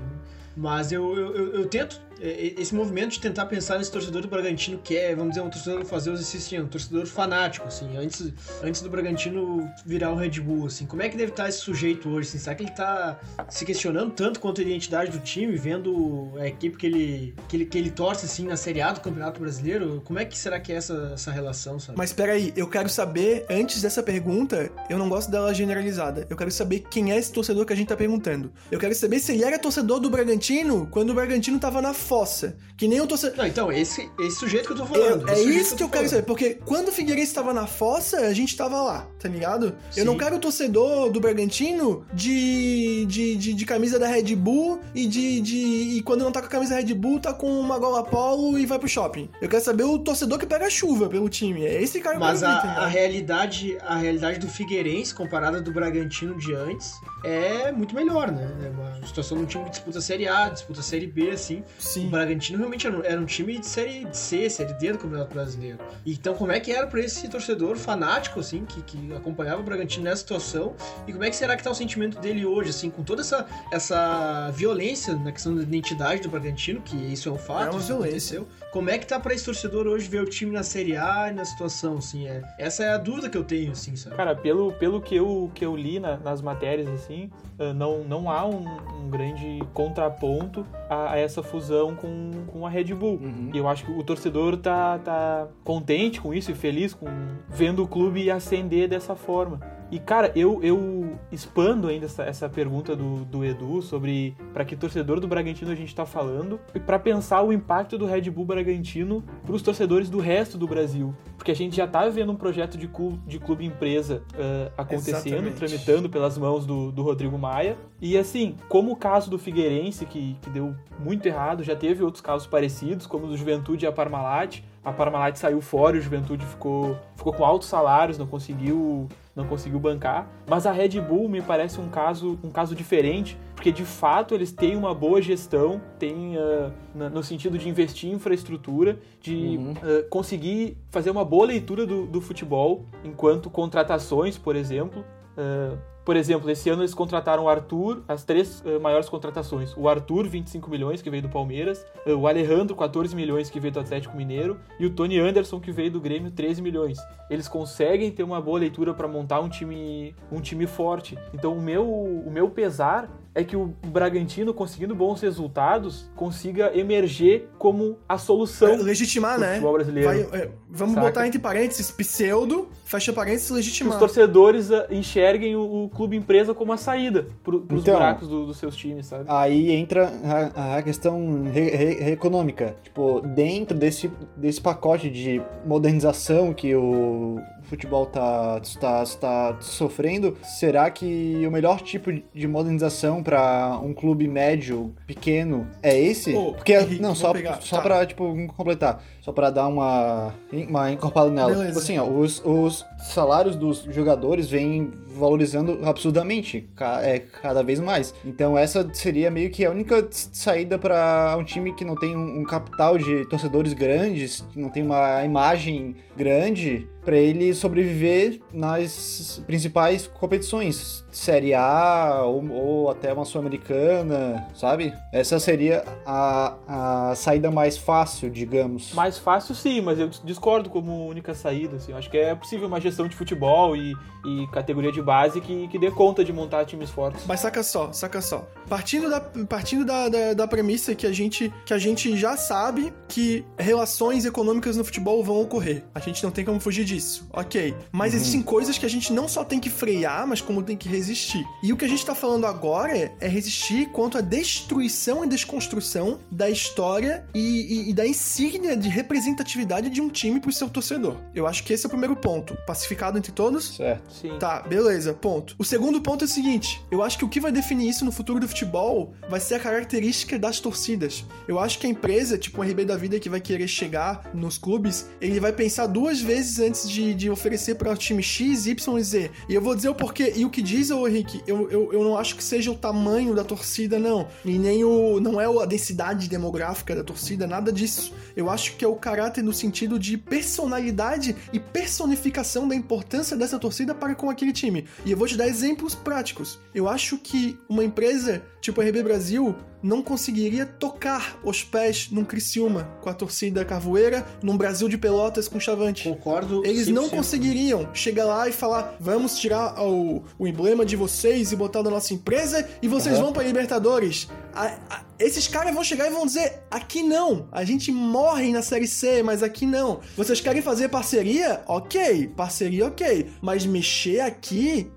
[0.55, 4.79] Mas eu, eu, eu, eu tento esse movimento de tentar pensar nesse torcedor do Bragantino
[4.83, 8.81] que é, vamos dizer, um torcedor fazer os exercícios, um torcedor fanático, assim, antes, antes
[8.81, 12.29] do Bragantino virar o Red Bull, assim, como é que deve estar esse sujeito hoje,
[12.29, 16.47] assim, será que ele está se questionando tanto quanto a identidade do time, vendo a
[16.47, 20.01] equipe que ele, que ele, que ele torce, assim, na Série A do Campeonato Brasileiro,
[20.05, 21.97] como é que será que é essa, essa relação, sabe?
[21.97, 26.51] Mas peraí, eu quero saber, antes dessa pergunta, eu não gosto dela generalizada, eu quero
[26.51, 28.51] saber quem é esse torcedor que a gente tá perguntando.
[28.71, 32.57] Eu quero saber se ele era torcedor do Bragantino quando o Bragantino tava na fossa.
[32.77, 33.37] Que nem o torcedor.
[33.37, 35.27] Não, então, esse, esse sujeito que eu tô falando.
[35.27, 37.65] Eu, é isso que eu, que eu quero saber, porque quando o Figueirense tava na
[37.65, 39.75] fossa, a gente tava lá, tá ligado?
[39.89, 40.01] Sim.
[40.01, 44.79] Eu não quero o torcedor do Bragantino de, de, de, de, camisa da Red Bull
[44.93, 45.57] e de, de.
[45.97, 48.65] E quando não tá com a camisa Red Bull, tá com uma gola polo e
[48.67, 49.27] vai pro shopping.
[49.41, 51.65] Eu quero saber o torcedor que pega chuva pelo time.
[51.65, 55.71] É esse cara Mas que eu a, a realidade, a realidade do Figueirense, comparada do
[55.71, 56.93] Bragantino de antes,
[57.23, 58.55] é muito melhor, né?
[58.63, 61.63] É uma situação de um time que disputa Série A, disputa Série B, assim.
[61.79, 61.96] Sim.
[62.05, 65.33] O Bragantino realmente era um, era um time de Série C, Série D do Campeonato
[65.33, 65.79] Brasileiro.
[66.05, 70.05] Então, como é que era para esse torcedor fanático, assim, que, que acompanhava o Bragantino
[70.05, 70.75] nessa situação?
[71.07, 73.45] E como é que será que tá o sentimento dele hoje, assim, com toda essa,
[73.71, 77.79] essa violência na questão da identidade do Bragantino, que isso é um fato, é uma
[77.79, 78.17] violência.
[78.17, 78.47] Aconteceu.
[78.77, 81.33] Como é que tá pra esse torcedor hoje ver o time na Série A e
[81.33, 82.27] na situação, assim?
[82.27, 84.15] É, essa é a dúvida que eu tenho, assim, sabe?
[84.15, 87.31] Cara, pelo, pelo que, eu, que eu li na, nas matérias, assim,
[87.75, 88.67] não, não há um,
[89.01, 93.15] um grande contraponto a, a, essa fusão com, com a Red Bull.
[93.15, 93.49] Uhum.
[93.51, 97.07] E eu acho que o torcedor tá, tá contente com isso e feliz com
[97.49, 99.59] vendo o clube ascender dessa forma.
[99.91, 104.75] E, cara, eu, eu expando ainda essa, essa pergunta do, do Edu sobre para que
[104.75, 108.45] torcedor do Bragantino a gente tá falando e para pensar o impacto do Red Bull
[108.45, 111.15] Bragantino para os torcedores do resto do Brasil.
[111.37, 115.47] Porque a gente já tá vendo um projeto de clube, de clube empresa uh, acontecendo,
[115.47, 115.55] Exatamente.
[115.55, 117.77] tramitando pelas mãos do, do Rodrigo Maia.
[118.01, 122.21] E assim, como o caso do Figueirense, que, que deu muito errado, já teve outros
[122.21, 126.01] casos parecidos, como o do Juventude e a Parmalat a Parmalat saiu fora e o
[126.01, 130.27] Juventude ficou, ficou com altos salários, não conseguiu não conseguiu bancar.
[130.47, 134.51] Mas a Red Bull me parece um caso, um caso diferente, porque de fato eles
[134.51, 139.73] têm uma boa gestão, têm uh, no sentido de investir em infraestrutura, de uhum.
[139.73, 145.05] uh, conseguir fazer uma boa leitura do, do futebol, enquanto contratações, por exemplo.
[145.37, 145.77] Uh,
[146.07, 149.75] por exemplo, esse ano eles contrataram o Arthur, as três uh, maiores contratações.
[149.75, 151.85] O Arthur, 25 milhões, que veio do Palmeiras.
[152.05, 154.57] Uh, o Alejandro, 14 milhões, que veio do Atlético Mineiro.
[154.79, 156.97] E o Tony Anderson, que veio do Grêmio, 13 milhões.
[157.29, 161.17] Eles conseguem ter uma boa leitura para montar um time, um time forte.
[161.33, 167.47] Então, o meu, o meu pesar é que o Bragantino, conseguindo bons resultados, consiga emerger
[167.59, 168.69] como a solução.
[168.69, 169.59] É, legitimar, né?
[169.59, 170.09] brasileiro.
[170.09, 171.05] Vai, é, vamos Saca?
[171.05, 173.91] botar entre parênteses, pseudo, fecha parênteses, legitimar.
[173.91, 177.93] Que os torcedores uh, enxerguem o, o, clube empresa como a saída pro, pros então,
[177.93, 179.25] buracos do, dos seus times, sabe?
[179.27, 180.11] Aí entra
[180.55, 182.75] a, a questão re, re, econômica.
[182.83, 190.89] Tipo, dentro desse, desse pacote de modernização que o futebol tá, tá, tá sofrendo, será
[190.89, 196.33] que o melhor tipo de modernização para um clube médio, pequeno, é esse?
[196.33, 197.61] Porque, Henrique, não, só, pegar.
[197.61, 197.81] só tá.
[197.81, 200.33] pra, tipo, completar, só pra dar uma,
[200.69, 201.49] uma encorpada nela.
[201.49, 201.67] Beleza.
[201.67, 206.69] Tipo assim, ó, os, os salários dos jogadores vêm valorizando absurdamente,
[207.01, 208.13] é, cada vez mais.
[208.23, 212.39] Então essa seria meio que a única saída para um time que não tem um,
[212.39, 219.41] um capital de torcedores grandes, que não tem uma imagem grande, para ele sobreviver nas
[219.47, 224.93] principais competições, Série A ou, ou até uma Sul-Americana, sabe?
[225.13, 228.93] Essa seria a, a saída mais fácil, digamos.
[228.93, 231.77] Mais fácil sim, mas eu discordo como única saída.
[231.77, 231.91] Assim.
[231.91, 233.95] Eu acho que é possível uma gestão de futebol e,
[234.25, 237.23] e categoria de base que, que dê conta de montar times fortes.
[237.25, 238.47] Mas saca só, saca só.
[238.67, 242.93] Partindo da, partindo da, da, da premissa que a, gente, que a gente já sabe
[243.07, 245.83] que relações econômicas no futebol vão ocorrer.
[245.93, 247.75] A gente não tem como fugir disso, ok.
[247.91, 248.19] Mas uhum.
[248.19, 251.45] existem coisas que a gente não só tem que frear, mas como tem que resistir.
[251.63, 256.19] E o que a gente tá falando agora é resistir contra a destruição e desconstrução
[256.31, 261.15] da história e, e, e da insígnia de representatividade de um time pro seu torcedor.
[261.33, 262.57] Eu acho que esse é o primeiro ponto.
[262.67, 263.77] Pacificado entre todos?
[263.77, 264.11] Certo.
[264.11, 264.37] Sim.
[264.37, 265.55] Tá, beleza, ponto.
[265.57, 268.11] O segundo ponto é o seguinte: eu acho que o que vai definir isso no
[268.11, 271.25] futuro do futebol vai ser a característica das torcidas.
[271.47, 274.57] Eu acho que a empresa, tipo o RB da vida que vai querer chegar nos
[274.57, 278.97] clubes, ele vai pensar duas vezes antes de, de oferecer para o time X, Y
[278.97, 279.31] e Z.
[279.47, 280.33] E eu vou dizer o porquê.
[280.35, 283.33] E o que diz, o Henrique, eu, eu, eu não acho que seja o tamanho
[283.33, 284.27] da torcida, não.
[284.43, 285.19] E nem o.
[285.21, 288.13] Não é a densidade demográfica da torcida, nada disso.
[288.35, 293.59] Eu acho que é o caráter no sentido de personalidade e personificação da importância dessa
[293.59, 294.85] torcida para com aquele time.
[295.05, 296.59] E eu vou te dar exemplos práticos.
[296.73, 302.23] Eu acho que uma empresa tipo a RB Brasil não conseguiria tocar os pés num
[302.23, 306.03] Criciúma com a torcida carvoeira, num Brasil de Pelotas com Chavante.
[306.03, 306.65] Concordo.
[306.65, 311.55] Eles não conseguiriam chegar lá e falar: vamos tirar o, o emblema de vocês e
[311.55, 313.25] botar da nossa empresa e vocês uhum.
[313.25, 314.27] vão para Libertadores.
[314.53, 318.61] A, a, esses caras vão chegar e vão dizer: aqui não, a gente morre na
[318.61, 319.99] Série C, mas aqui não.
[320.15, 321.61] Vocês querem fazer parceria?
[321.67, 323.29] Ok, parceria ok.
[323.41, 324.91] Mas mexer aqui,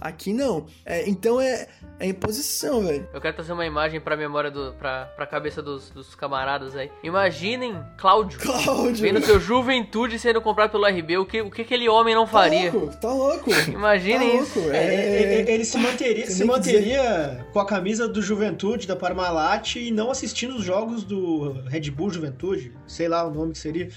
[0.00, 0.66] aqui não.
[0.84, 1.68] É, então é
[2.02, 3.08] é imposição, velho.
[3.14, 4.72] Eu quero trazer uma imagem pra memória do.
[4.72, 6.90] pra, pra cabeça dos, dos camaradas aí.
[7.02, 8.40] Imaginem Cláudio.
[8.40, 9.02] Cláudio.
[9.02, 11.18] Vendo seu juventude sendo comprado pelo RB.
[11.18, 12.72] O que, o que aquele homem não faria?
[12.72, 13.50] Tá louco, tá louco.
[13.70, 14.58] Imaginem tá isso.
[14.58, 14.74] Louco.
[14.74, 19.76] É, é, é, ele se manteria, se manteria com a camisa do Juventude, da Parmalat,
[19.76, 22.72] e não assistindo os jogos do Red Bull Juventude.
[22.84, 23.88] Sei lá o nome que seria.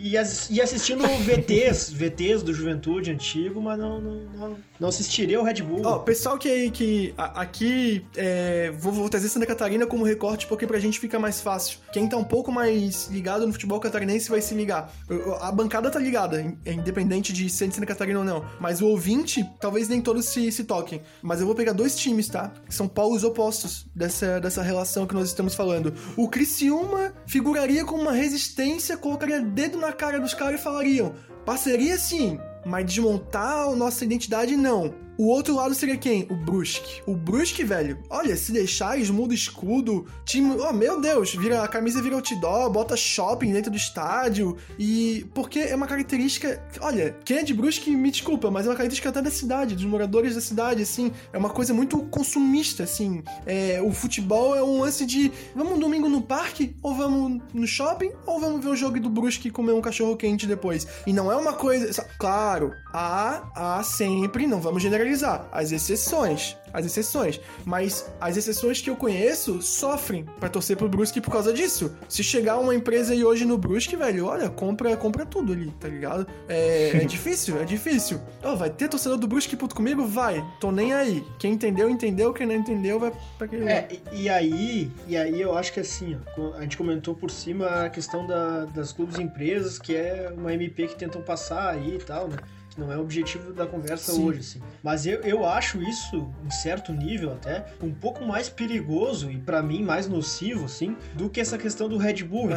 [0.00, 5.40] E, as, e assistindo VTs, VTs do Juventude antigo, mas não, não, não, não assistiria
[5.40, 5.82] o Red Bull.
[5.84, 10.46] Ó, oh, pessoal que, que a, aqui, é, vou, vou, trazer Santa Catarina como recorte
[10.46, 11.78] porque pra gente fica mais fácil.
[11.92, 14.92] Quem tá um pouco mais ligado no futebol catarinense vai se ligar.
[15.40, 18.44] A bancada tá ligada, independente de ser de Santa Catarina ou não.
[18.60, 21.02] Mas o ouvinte, talvez nem todos se, se toquem.
[21.22, 22.52] Mas eu vou pegar dois times, tá?
[22.66, 25.92] Que são polos opostos dessa, dessa relação que nós estamos falando.
[26.16, 31.14] O Criciúma figuraria como uma resistência, colocaria dedo na cara dos caras e falariam:
[31.44, 34.94] parceria sim, mas desmontar a nossa identidade não.
[35.18, 36.28] O outro lado seria quem?
[36.30, 37.02] O Brusque.
[37.04, 40.54] O Brusque, velho, olha, se deixar, esmuda escudo, time.
[40.60, 44.56] Oh, meu Deus, vira a camisa vira outdoor, bota shopping dentro do estádio.
[44.78, 45.26] E.
[45.34, 46.62] Porque é uma característica.
[46.80, 49.84] Olha, quem é de Brusque, me desculpa, mas é uma característica até da cidade, dos
[49.86, 51.10] moradores da cidade, assim.
[51.32, 53.24] É uma coisa muito consumista, assim.
[53.44, 55.32] É, o futebol é um lance de.
[55.52, 56.76] Vamos um domingo no parque?
[56.80, 58.12] Ou vamos no shopping?
[58.24, 60.86] Ou vamos ver o jogo do Brusque e comer um cachorro quente depois?
[61.04, 62.06] E não é uma coisa.
[62.20, 65.48] Claro, há, há sempre, não vamos generalizar generalizar.
[65.52, 66.56] As exceções.
[66.72, 67.40] As exceções.
[67.64, 71.96] Mas as exceções que eu conheço sofrem pra torcer pro Brusque por causa disso.
[72.08, 75.88] Se chegar uma empresa aí hoje no Brusque, velho, olha, compra, compra tudo ali, tá
[75.88, 76.26] ligado?
[76.48, 78.20] É, é difícil, é difícil.
[78.42, 80.06] Ó, vai ter torcedor do Brusque puto comigo?
[80.06, 80.44] Vai.
[80.60, 81.24] Tô nem aí.
[81.38, 82.32] Quem entendeu, entendeu.
[82.34, 83.66] Quem não entendeu, vai pra aquele.
[83.68, 87.30] É, e- e aí, e aí eu acho que assim, ó, a gente comentou por
[87.30, 91.70] cima a questão da- das clubes e empresas, que é uma MP que tentam passar
[91.70, 92.36] aí e tal, né?
[92.78, 94.24] Que não é o objetivo da conversa Sim.
[94.24, 94.60] hoje, assim.
[94.82, 99.60] Mas eu, eu acho isso, em certo nível até, um pouco mais perigoso e pra
[99.60, 102.48] mim mais nocivo, assim, do que essa questão do Red Bull?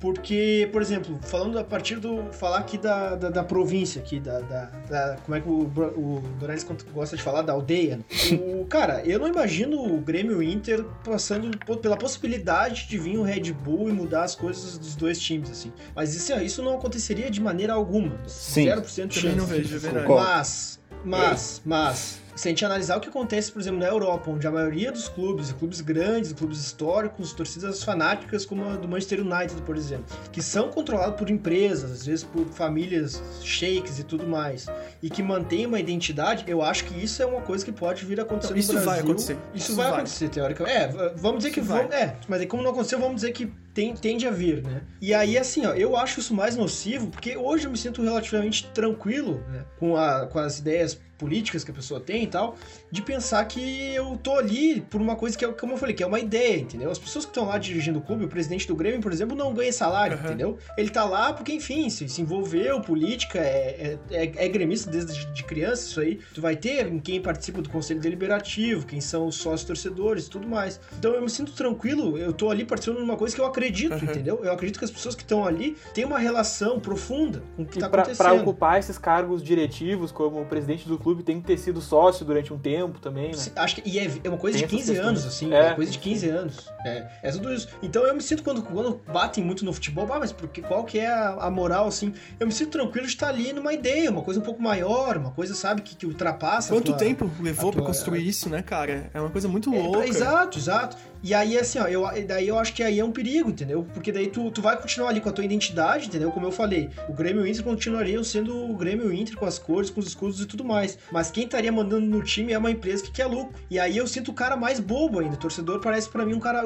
[0.00, 2.24] Porque, por exemplo, falando a partir do.
[2.32, 6.22] falar aqui da, da, da província, aqui, da, da, da- Como é que o, o
[6.40, 7.42] Dorales gosta de falar?
[7.42, 8.00] Da aldeia.
[8.32, 13.16] O, cara, eu não imagino o Grêmio e o Inter passando pela possibilidade de vir
[13.16, 15.72] o Red Bull e mudar as coisas dos dois times, assim.
[15.94, 18.16] Mas isso, isso não aconteceria de maneira alguma.
[18.26, 18.66] Sim.
[18.66, 19.67] 0% de Sim, não chance.
[19.68, 20.06] Vejo, é.
[20.08, 24.46] Mas, mas, mas, se a gente analisar o que acontece, por exemplo, na Europa, onde
[24.46, 29.60] a maioria dos clubes, clubes grandes, clubes históricos, torcidas fanáticas, como a do Manchester United,
[29.62, 34.66] por exemplo, que são controlados por empresas, às vezes por famílias sheiks e tudo mais,
[35.02, 38.20] e que mantêm uma identidade, eu acho que isso é uma coisa que pode vir
[38.20, 38.90] a acontecer Não, no isso Brasil.
[38.90, 39.36] vai acontecer.
[39.54, 39.94] Isso, Isso vai, vai.
[39.96, 40.76] acontecer, teoricamente.
[40.76, 42.02] É, vamos dizer que Isso vão, vai.
[42.02, 44.82] é, mas aí como não aconteceu, vamos dizer que tem, tende a vir, né?
[45.00, 48.66] E aí, assim, ó, eu acho isso mais nocivo, porque hoje eu me sinto relativamente
[48.74, 49.64] tranquilo, né?
[49.78, 52.56] Com, a, com as ideias políticas que a pessoa tem e tal,
[52.90, 56.02] de pensar que eu tô ali por uma coisa que é, como eu falei, que
[56.02, 56.90] é uma ideia, entendeu?
[56.90, 59.52] As pessoas que estão lá dirigindo o clube, o presidente do Grêmio, por exemplo, não
[59.52, 60.26] ganha salário, Aham.
[60.28, 60.58] entendeu?
[60.76, 65.26] Ele tá lá porque, enfim, se, se envolveu, política, é, é, é, é gremista desde
[65.32, 66.20] de criança, isso aí.
[66.32, 70.30] Tu vai ter em quem participa do conselho deliberativo, quem são os sócios torcedores e
[70.30, 70.80] tudo mais.
[70.98, 73.92] Então eu me sinto tranquilo, eu tô ali participando de uma coisa que eu acredito,
[73.94, 74.04] Aham.
[74.04, 74.40] entendeu?
[74.44, 77.78] Eu acredito que as pessoas que estão ali têm uma relação profunda com o que
[77.78, 78.24] E tá pra, acontecendo.
[78.26, 82.24] pra ocupar esses cargos diretivos, como o presidente do clube, tem que ter sido sócio
[82.24, 83.38] durante um tempo também, né?
[83.56, 85.08] Acho que e é, é uma coisa Tem de essas 15 questões.
[85.08, 85.52] anos, assim.
[85.52, 85.66] É.
[85.68, 85.74] É.
[85.74, 86.72] coisa de 15 anos.
[86.84, 87.68] É, é tudo isso.
[87.82, 90.98] Então eu me sinto quando, quando batem muito no futebol, ah, mas porque, qual que
[90.98, 92.12] é a, a moral, assim?
[92.38, 95.30] Eu me sinto tranquilo de estar ali numa ideia, uma coisa um pouco maior, uma
[95.30, 96.72] coisa, sabe, que, que ultrapassa.
[96.72, 99.10] Quanto tua- tempo levou a pra tua- construir isso, né, cara?
[99.12, 100.06] É uma coisa muito É, louca.
[100.06, 100.96] exato, exato.
[101.22, 103.86] E aí, assim, ó, eu, daí eu acho que aí é um perigo, entendeu?
[103.92, 106.30] Porque daí tu, tu vai continuar ali com a tua identidade, entendeu?
[106.30, 110.00] Como eu falei, o Grêmio Inter continuariam sendo o Grêmio Inter com as cores, com
[110.00, 110.98] os escudos e tudo mais.
[111.10, 113.54] Mas quem estaria mandando no time é uma empresa que quer lucro.
[113.70, 115.34] E aí eu sinto o cara mais bobo ainda.
[115.34, 116.62] O torcedor parece pra mim um cara,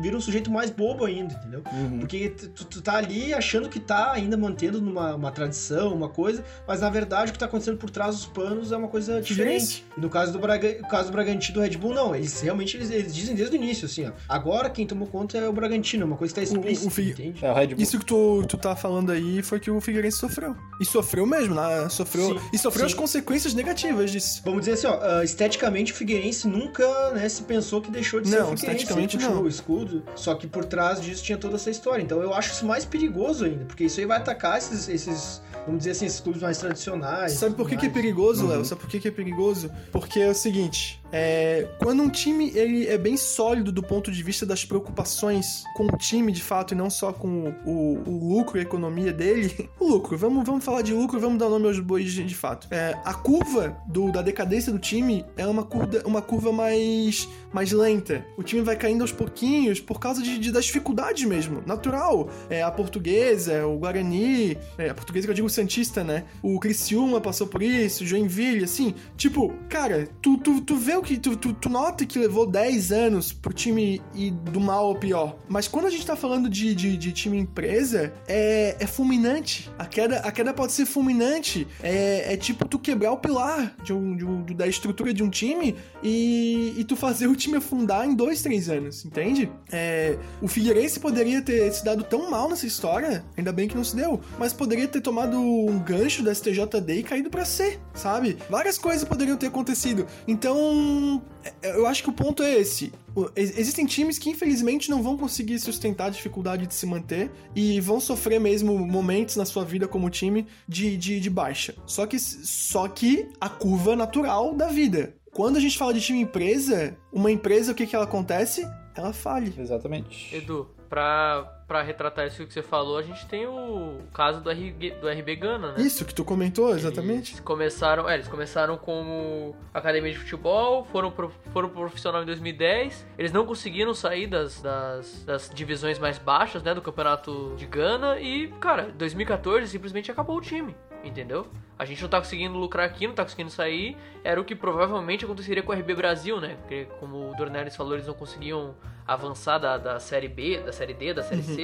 [0.00, 1.62] vira um sujeito mais bobo ainda, entendeu?
[1.72, 1.98] Uhum.
[2.00, 6.44] Porque tu, tu tá ali achando que tá ainda mantendo numa uma tradição, uma coisa,
[6.66, 9.84] mas na verdade o que tá acontecendo por trás dos panos é uma coisa diferente.
[9.96, 12.14] E no caso do, Braga, caso do Bragantino do Red Bull, não.
[12.14, 14.12] Eles realmente eles, eles dizem desde o início, assim, ó.
[14.28, 17.10] Agora quem tomou conta é o Bragantino, uma coisa que tá O- o explícita, Fi-
[17.10, 17.44] entende?
[17.44, 17.82] É o Red Bull.
[17.82, 20.54] Isso que tu, tu tá falando aí foi que o Figueirense sofreu.
[20.80, 21.88] E sofreu mesmo, né?
[21.88, 22.38] Sofreu.
[22.38, 22.92] Sim, e sofreu sim.
[22.92, 24.42] as consequências negativas disso.
[24.44, 28.28] Vamos dizer assim, ó, ah, esteticamente o Figueirense nunca, né, se pensou que deixou de
[28.28, 28.84] ser Não, o Figueirense.
[28.84, 29.42] esteticamente não.
[29.42, 32.02] o escudo, só que por trás disso tinha toda essa história.
[32.02, 35.78] Então eu acho isso mais perigoso ainda, porque isso aí vai atacar esses, esses vamos
[35.80, 37.32] dizer assim, esses clubes mais tradicionais.
[37.32, 38.00] Sabe por que, que é mais.
[38.00, 38.50] perigoso, Uhum.
[38.50, 38.64] Léo?
[38.64, 39.70] Sabe por que, que é perigoso?
[39.92, 44.22] Porque é o seguinte: é, quando um time ele é bem sólido do ponto de
[44.22, 48.56] vista das preocupações com o time de fato e não só com o, o lucro
[48.56, 49.68] e a economia dele.
[49.78, 52.66] O lucro, vamos, vamos falar de lucro, vamos dar nome aos bois de, de fato.
[52.72, 57.70] É, a curva do, da decadência do time é uma curva, uma curva mais, mais
[57.72, 58.24] lenta.
[58.36, 61.62] O time vai caindo aos pouquinhos por causa de, de- das dificuldades mesmo.
[61.66, 62.28] Natural.
[62.50, 66.24] É, a portuguesa, o Guarani, é, a portuguesa que eu digo Santista, né?
[66.42, 68.94] O Criciúma passou por isso, Joinville, assim.
[69.16, 71.18] Tipo, cara, tu, tu, tu vê o que.
[71.18, 75.36] Tu, tu, tu nota que levou 10 anos pro time ir do mal ao pior.
[75.48, 79.70] Mas quando a gente tá falando de, de, de time empresa, é, é fulminante.
[79.78, 81.66] A queda, a queda pode ser fulminante.
[81.82, 85.30] É, é tipo tu quebrar o pilar de um, de um- da estrutura de um
[85.30, 89.50] time e, e tu fazer o time afundar em dois, três anos, entende?
[89.70, 93.84] É, o Figueirense poderia ter se dado tão mal nessa história, ainda bem que não
[93.84, 98.36] se deu, mas poderia ter tomado um gancho da STJD e caído pra C, sabe?
[98.48, 100.06] Várias coisas poderiam ter acontecido.
[100.26, 101.22] Então,
[101.62, 102.92] é, eu acho que o ponto é esse.
[103.34, 107.98] Existem times que infelizmente não vão conseguir sustentar a dificuldade de se manter e vão
[107.98, 111.74] sofrer mesmo momentos na sua vida como time de, de, de baixa.
[111.86, 115.14] Só que, só que a curva natural da vida.
[115.32, 118.66] Quando a gente fala de time empresa, uma empresa, o que, que ela acontece?
[118.94, 119.54] Ela fale.
[119.58, 120.34] Exatamente.
[120.34, 124.90] Edu, pra, pra retratar isso que você falou, a gente tem o caso do, RG,
[125.00, 125.80] do RB Gana, né?
[125.82, 127.32] Isso que tu comentou, exatamente.
[127.32, 132.26] Eles começaram, é, eles começaram como academia de futebol, foram pro, foram pro profissional em
[132.26, 133.04] 2010.
[133.18, 138.20] Eles não conseguiram sair das, das, das divisões mais baixas, né, do campeonato de Gana
[138.20, 140.74] e, cara, 2014 simplesmente acabou o time.
[141.02, 141.46] entendeu?
[141.78, 143.96] A gente não tá conseguindo lucrar aqui, não tá conseguindo sair.
[144.24, 146.56] Era o que provavelmente aconteceria com o RB Brasil, né?
[146.62, 148.74] Porque, como o Dornelles falou, eles não conseguiam
[149.06, 151.55] avançar da, da Série B, da Série D, da Série C.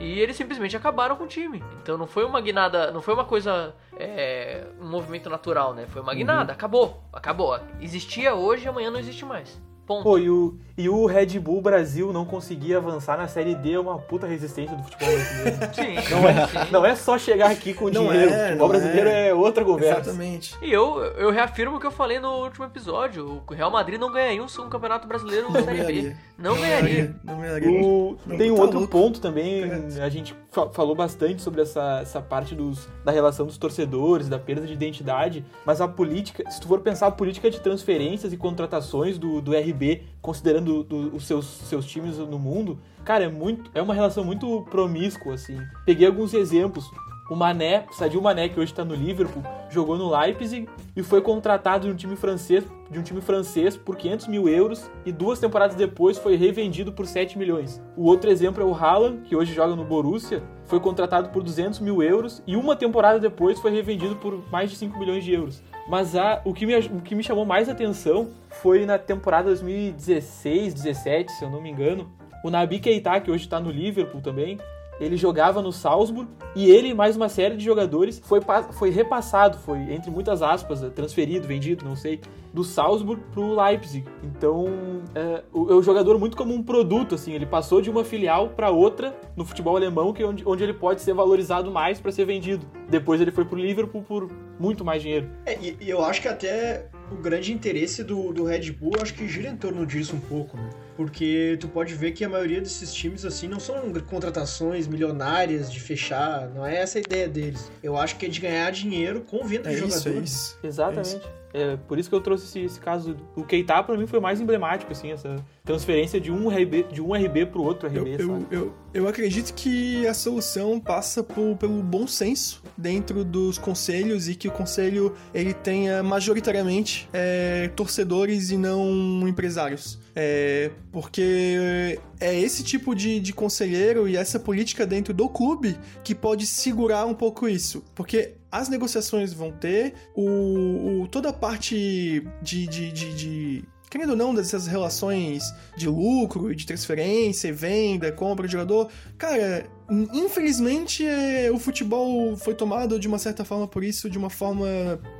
[0.00, 1.62] E eles simplesmente acabaram com o time.
[1.82, 5.86] Então não foi uma guinada, não foi uma coisa, é, um movimento natural, né?
[5.86, 7.58] Foi uma guinada, acabou, acabou.
[7.80, 9.60] Existia hoje e amanhã não existe mais.
[9.96, 10.02] Ponto.
[10.04, 13.78] Pô, e o, e o Red Bull Brasil não conseguia avançar na Série D é
[13.80, 15.58] uma puta resistência do futebol brasileiro.
[15.74, 16.72] Sim, Não é, sim.
[16.72, 18.30] não é só chegar aqui com Não dinheiro.
[18.30, 19.28] é, o futebol não brasileiro é.
[19.28, 20.00] é, outra conversa.
[20.10, 20.56] Exatamente.
[20.62, 23.42] E eu, eu reafirmo o que eu falei no último episódio.
[23.48, 25.76] O Real Madrid não ganharia um, um campeonato brasileiro Não Série B.
[25.76, 26.16] ganharia.
[26.38, 27.16] Não ganharia.
[27.24, 27.70] Não ganharia.
[27.82, 28.92] O- Não, tem um tá outro louco.
[28.92, 29.64] ponto também,
[30.02, 34.38] a gente fa- falou bastante sobre essa, essa parte dos, da relação dos torcedores, da
[34.38, 38.36] perda de identidade, mas a política, se tu for pensar a política de transferências e
[38.36, 39.81] contratações do, do RB,
[40.20, 44.62] considerando do- os seus, seus times no mundo, cara, é, muito, é uma relação muito
[44.70, 45.58] promíscua, assim.
[45.84, 46.84] Peguei alguns exemplos.
[47.30, 51.22] O Mané, o Sadio Mané, que hoje tá no Liverpool, jogou no Leipzig e foi
[51.22, 55.38] contratado de um time francês, de um time francês por 500 mil euros e duas
[55.38, 57.80] temporadas depois foi revendido por 7 milhões.
[57.96, 61.80] O outro exemplo é o Haaland, que hoje joga no Borussia, foi contratado por 200
[61.80, 65.62] mil euros e uma temporada depois foi revendido por mais de 5 milhões de euros.
[65.88, 70.74] Mas a, o, que me, o que me chamou mais atenção foi na temporada 2016,
[70.74, 72.10] 17, se eu não me engano,
[72.44, 74.58] o Nabi Keita, que hoje está no Liverpool também,
[75.00, 78.40] ele jogava no Salzburg e ele mais uma série de jogadores foi,
[78.72, 82.20] foi repassado, foi, entre muitas aspas, transferido, vendido, não sei,
[82.52, 84.04] do Salzburg pro Leipzig.
[84.22, 84.66] Então,
[85.14, 88.50] é, o, é um jogador muito como um produto, assim, ele passou de uma filial
[88.50, 92.12] para outra no futebol alemão, que é onde, onde ele pode ser valorizado mais para
[92.12, 92.66] ser vendido.
[92.88, 95.28] Depois ele foi pro Liverpool por muito mais dinheiro.
[95.46, 99.14] É, e, e eu acho que até o grande interesse do, do Red Bull, acho
[99.14, 100.70] que gira em torno disso um pouco, né?
[100.96, 103.76] Porque tu pode ver que a maioria desses times, assim, não são
[104.08, 107.70] contratações milionárias de fechar, não é essa a ideia deles.
[107.82, 110.20] Eu acho que é de ganhar dinheiro com venda É de isso, jogador.
[110.20, 110.58] é isso.
[110.62, 111.20] Exatamente.
[111.54, 113.14] É por isso que eu trouxe esse, esse caso.
[113.36, 117.12] O Keita, pra mim, foi mais emblemático, assim, essa transferência de um RB, de um
[117.14, 118.46] RB pro outro Eu, RB, eu, sabe?
[118.50, 124.34] eu, eu acredito que a solução passa por- pelo bom senso dentro dos conselhos e
[124.34, 130.00] que o conselho ele tenha majoritariamente é, torcedores e não empresários.
[130.14, 136.14] É, porque é esse tipo de, de conselheiro e essa política dentro do clube que
[136.14, 137.82] pode segurar um pouco isso.
[137.94, 144.10] Porque as negociações vão ter, o, o- toda a parte de- de- de- de querendo
[144.10, 145.42] ou não, dessas relações
[145.76, 148.88] de lucro, de transferência, venda, compra de jogador,
[149.18, 149.66] cara,
[150.12, 154.66] infelizmente é, o futebol foi tomado de uma certa forma por isso, de uma forma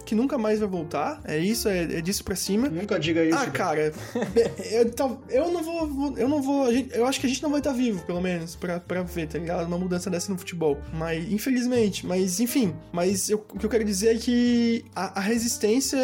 [0.04, 1.20] que nunca mais vai voltar.
[1.24, 2.68] É isso, é, é disso pra cima.
[2.68, 3.36] Nunca diga isso.
[3.38, 3.92] Ah, cara,
[4.70, 7.50] eu, tal- eu não vou, eu não vou, gente- eu acho que a gente não
[7.50, 9.66] vai estar vivo, pelo menos, pra, pra ver, tá ligado?
[9.66, 10.78] Uma mudança dessa no futebol.
[10.92, 15.22] Mas, infelizmente, mas enfim, mas eu- o que eu quero dizer é que a, a
[15.22, 15.98] resistência,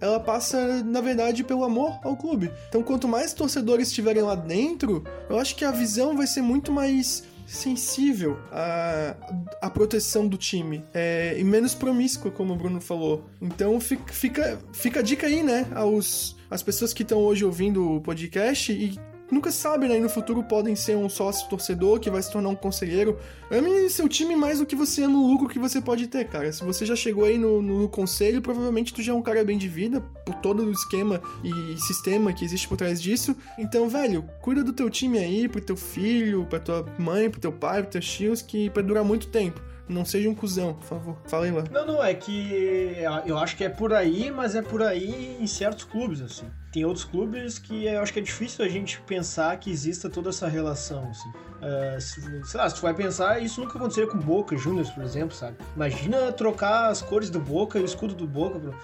[0.00, 2.50] ela passa, na verdade, pelo amor ao clube.
[2.68, 6.72] Então, quanto mais torcedores estiverem lá dentro, eu acho que a visão vai ser muito
[6.72, 9.16] mais sensível à,
[9.62, 13.24] à proteção do time é, e menos promíscua, como o Bruno falou.
[13.40, 17.96] Então fica, fica, fica a dica aí, né, aos as pessoas que estão hoje ouvindo
[17.96, 18.98] o podcast e
[19.30, 22.48] nunca sabem, né, e no futuro podem ser um sócio torcedor que vai se tornar
[22.48, 23.18] um conselheiro.
[23.50, 26.52] Ame seu time mais do que você ama o lucro que você pode ter, cara.
[26.52, 29.58] Se você já chegou aí no, no conselho, provavelmente tu já é um cara bem
[29.58, 33.36] de vida, por todo o esquema e sistema que existe por trás disso.
[33.58, 37.52] Então, velho, cuida do teu time aí, pro teu filho, pra tua mãe, pro teu
[37.52, 39.60] pai, pros teus tios, que pra durar muito tempo.
[39.88, 41.16] Não seja um cuzão, por favor.
[41.26, 41.64] Fala aí, lá.
[41.70, 45.46] Não, não, é que eu acho que é por aí, mas é por aí em
[45.46, 46.46] certos clubes, assim.
[46.72, 50.28] Tem outros clubes que eu acho que é difícil a gente pensar que exista toda
[50.28, 51.30] essa relação, assim.
[51.60, 54.90] Ah, se- sei lá, se tu vai pensar, isso nunca aconteceria com o Boca Juniors,
[54.90, 55.56] por exemplo, sabe?
[55.74, 58.74] Imagina trocar as cores do Boca e o escudo do Boca, pro-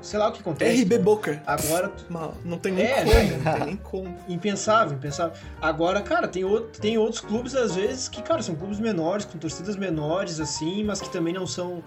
[0.00, 0.82] sei lá o que acontece.
[0.82, 1.42] RB Boca.
[1.46, 3.40] Agora, Mal, não tem nem É, como, né?
[3.44, 4.16] não tem nem como.
[4.28, 5.36] impensável, impensável.
[5.60, 9.36] Agora, cara, tem, outro, tem outros clubes, às vezes, que, cara, são clubes menores, com
[9.38, 11.82] torcidas menores, assim, mas que também não são.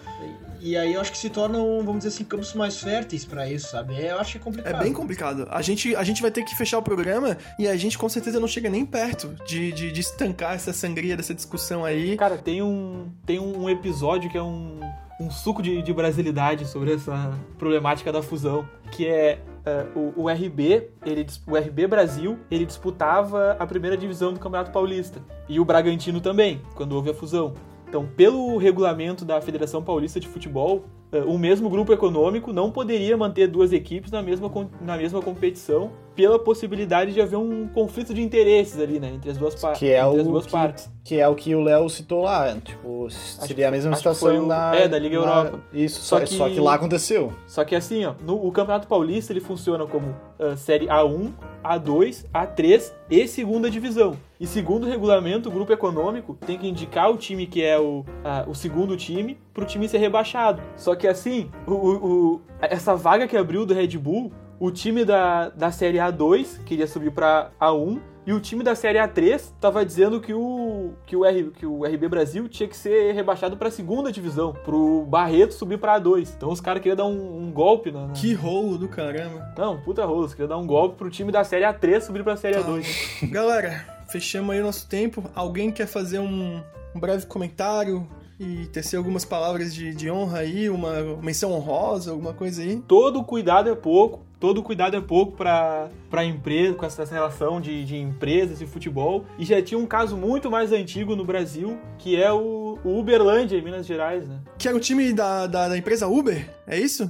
[0.59, 3.69] E aí eu acho que se tornam, vamos dizer assim, campos mais férteis pra isso,
[3.69, 3.95] sabe?
[3.95, 4.79] É, eu acho que é É complicado.
[4.81, 5.02] bem complicado.
[5.49, 8.39] A gente, a gente vai ter que fechar o programa e a gente com certeza
[8.39, 12.17] não chega nem perto de, de, de estancar essa sangria dessa discussão aí.
[12.17, 14.79] Cara, tem um, tem um episódio que é um,
[15.19, 20.29] um suco de, de brasilidade sobre essa problemática da fusão, que é é, o, o
[20.29, 25.21] RB, ele, o RB Brasil, ele disputava a primeira divisão do Campeonato Paulista.
[25.47, 27.53] E o Bragantino também, quando houve a fusão.
[27.87, 30.83] Então, pelo regulamento da Federação Paulista de Futebol,
[31.19, 34.51] o mesmo grupo econômico não poderia manter duas equipes na mesma,
[34.81, 39.11] na mesma competição pela possibilidade de haver um conflito de interesses ali, né?
[39.15, 40.91] Entre as duas, par Que é entre as o duas que- partes.
[41.03, 42.55] Que é o que o Léo citou lá.
[42.63, 44.73] Tipo, seria a mesma situação o- na.
[44.73, 45.59] é, da Liga na- Europa.
[45.73, 47.33] Isso, Só só, que- só que lá aconteceu.
[47.45, 51.31] Só que assim, ó, no, o Campeonato Paulista ele funciona como ah, série A1,
[51.63, 54.15] A2, A3 e segunda divisão.
[54.39, 58.05] E segundo o regulamento, o grupo econômico tem que indicar o time que é o,
[58.23, 60.61] ah, o segundo time pro time ser rebaixado.
[60.75, 62.05] Só que assim, o, o-
[62.35, 64.31] o- essa vaga que abriu do Red Bull,
[64.65, 68.97] o time da, da série A2 queria subir pra A1 e o time da Série
[68.99, 73.11] A3 tava dizendo que o, que o, R, que o RB Brasil tinha que ser
[73.13, 76.29] rebaixado pra segunda divisão, pro Barreto subir pra A2.
[76.37, 78.07] Então os caras queriam dar um, um golpe na.
[78.07, 79.53] na- Que rolo do caramba.
[79.57, 82.37] Não, puta rola, os queriam dar um golpe pro time da Série A3 subir pra
[82.37, 82.61] Série Tá.
[82.61, 83.29] A2.
[83.29, 85.21] Galera, fechamos aí o nosso tempo.
[85.35, 86.61] Alguém quer fazer um,
[86.95, 88.07] um breve comentário
[88.39, 92.77] e tecer algumas palavras de, de honra aí, uma menção honrosa, alguma coisa aí?
[92.87, 94.21] Todo cuidado é pouco.
[94.43, 99.23] Todo cuidado é pouco pra, pra empresa, com essa relação de, de empresas e futebol.
[99.39, 103.55] E já tinha um caso muito mais antigo no Brasil, que é o, o Uberlândia,
[103.55, 104.41] em Minas Gerais, né?
[104.59, 106.45] Que era o time da, da, da empresa Uber?
[106.67, 107.09] É isso?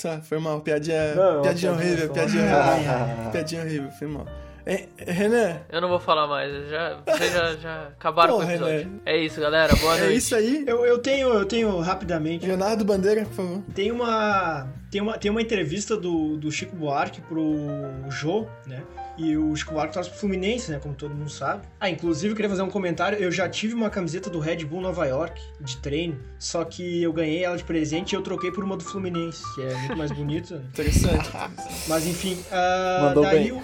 [0.00, 0.60] Tá, foi mal.
[0.60, 3.30] Piadinha, Não, é piadinha piadinha horrível, piadinha horrível.
[3.32, 4.26] piadinha horrível, foi mal.
[4.64, 8.88] É, Renan, Eu não vou falar mais, já, vocês já, já acabaram com o episódio.
[8.88, 9.00] né?
[9.04, 9.74] É isso, galera.
[9.74, 10.16] Boa é noite.
[10.16, 10.62] isso aí.
[10.64, 12.46] Eu, eu tenho, eu tenho rapidamente.
[12.46, 13.62] Leonardo Bandeira, por favor.
[13.74, 17.56] Tem uma, tem uma, tem uma entrevista do, do Chico Buarque pro
[18.10, 18.82] Jô, né?
[19.16, 20.78] E o Chico Buarque torce pro Fluminense, né?
[20.78, 21.66] Como todo mundo sabe.
[21.80, 23.18] Ah, inclusive eu queria fazer um comentário.
[23.18, 26.20] Eu já tive uma camiseta do Red Bull Nova York, de treino.
[26.38, 29.62] Só que eu ganhei ela de presente e eu troquei por uma do Fluminense, que
[29.62, 30.56] é muito mais bonita.
[30.56, 30.64] né?
[30.68, 31.30] Interessante.
[31.88, 33.52] Mas enfim, ah, Mandou daí bem.
[33.52, 33.62] o,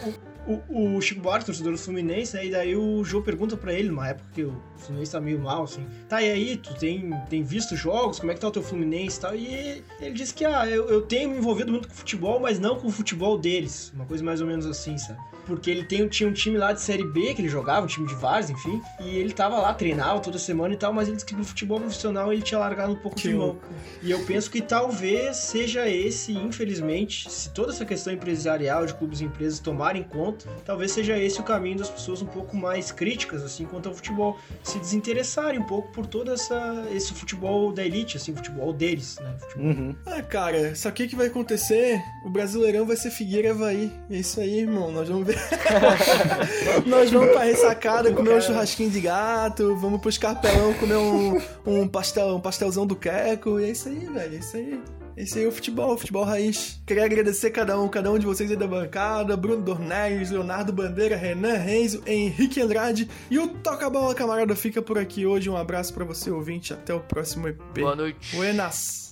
[0.48, 3.88] o, o Chico Buarque, torcedor do Fluminense, né, e daí o Jô pergunta pra ele,
[3.88, 7.42] numa época que o Fluminense tá meio mal, assim, tá, e aí, tu tem, tem
[7.42, 9.34] visto jogos, como é que tá o teu Fluminense e tal?
[9.34, 12.76] E ele disse que, ah, eu, eu tenho me envolvido muito com futebol, mas não
[12.76, 15.18] com o futebol deles, uma coisa mais ou menos assim, sabe?
[15.48, 18.06] Porque ele tem, tinha um time lá de Série B que ele jogava, um time
[18.06, 21.24] de vários, enfim, e ele tava lá, treinava toda semana e tal, mas ele disse
[21.26, 23.46] que no futebol profissional ele tinha largado um pouco Que de mão.
[23.46, 23.66] louco.
[24.02, 29.20] E eu penso que talvez seja esse, infelizmente, se toda essa questão empresarial de clubes
[29.20, 33.42] e empresas tomarem conta, talvez seja esse o caminho das pessoas um pouco mais críticas,
[33.42, 34.38] assim, quanto ao futebol.
[34.62, 39.34] Se desinteressarem um pouco por todo essa, esse futebol da elite, assim, futebol deles, né?
[39.38, 39.94] Futebol Uhum.
[40.04, 42.00] Ah, cara, sabe o que, que vai acontecer?
[42.24, 43.92] O Brasileirão vai ser Figueira e Havaí.
[44.10, 44.90] É isso aí, irmão.
[44.92, 45.37] Nós vamos ver.
[46.86, 51.88] Nós vamos pra ressacada comer um churrasquinho de gato, vamos pro escarpelão comer um, um,
[51.88, 53.60] pastel, um pastelzão do Queco.
[53.60, 54.34] E é isso aí, velho.
[54.34, 54.80] É isso aí.
[55.18, 56.80] Esse aí é o futebol, o futebol raiz.
[56.86, 61.16] Queria agradecer cada um, cada um de vocês aí da bancada, Bruno Dornelles, Leonardo Bandeira,
[61.16, 65.50] Renan Renzo, Henrique Andrade e o Toca Bola Camarada fica por aqui hoje.
[65.50, 66.72] Um abraço pra você, ouvinte.
[66.72, 67.58] Até o próximo EP.
[67.74, 68.36] Boa noite.
[68.36, 69.07] Buenas.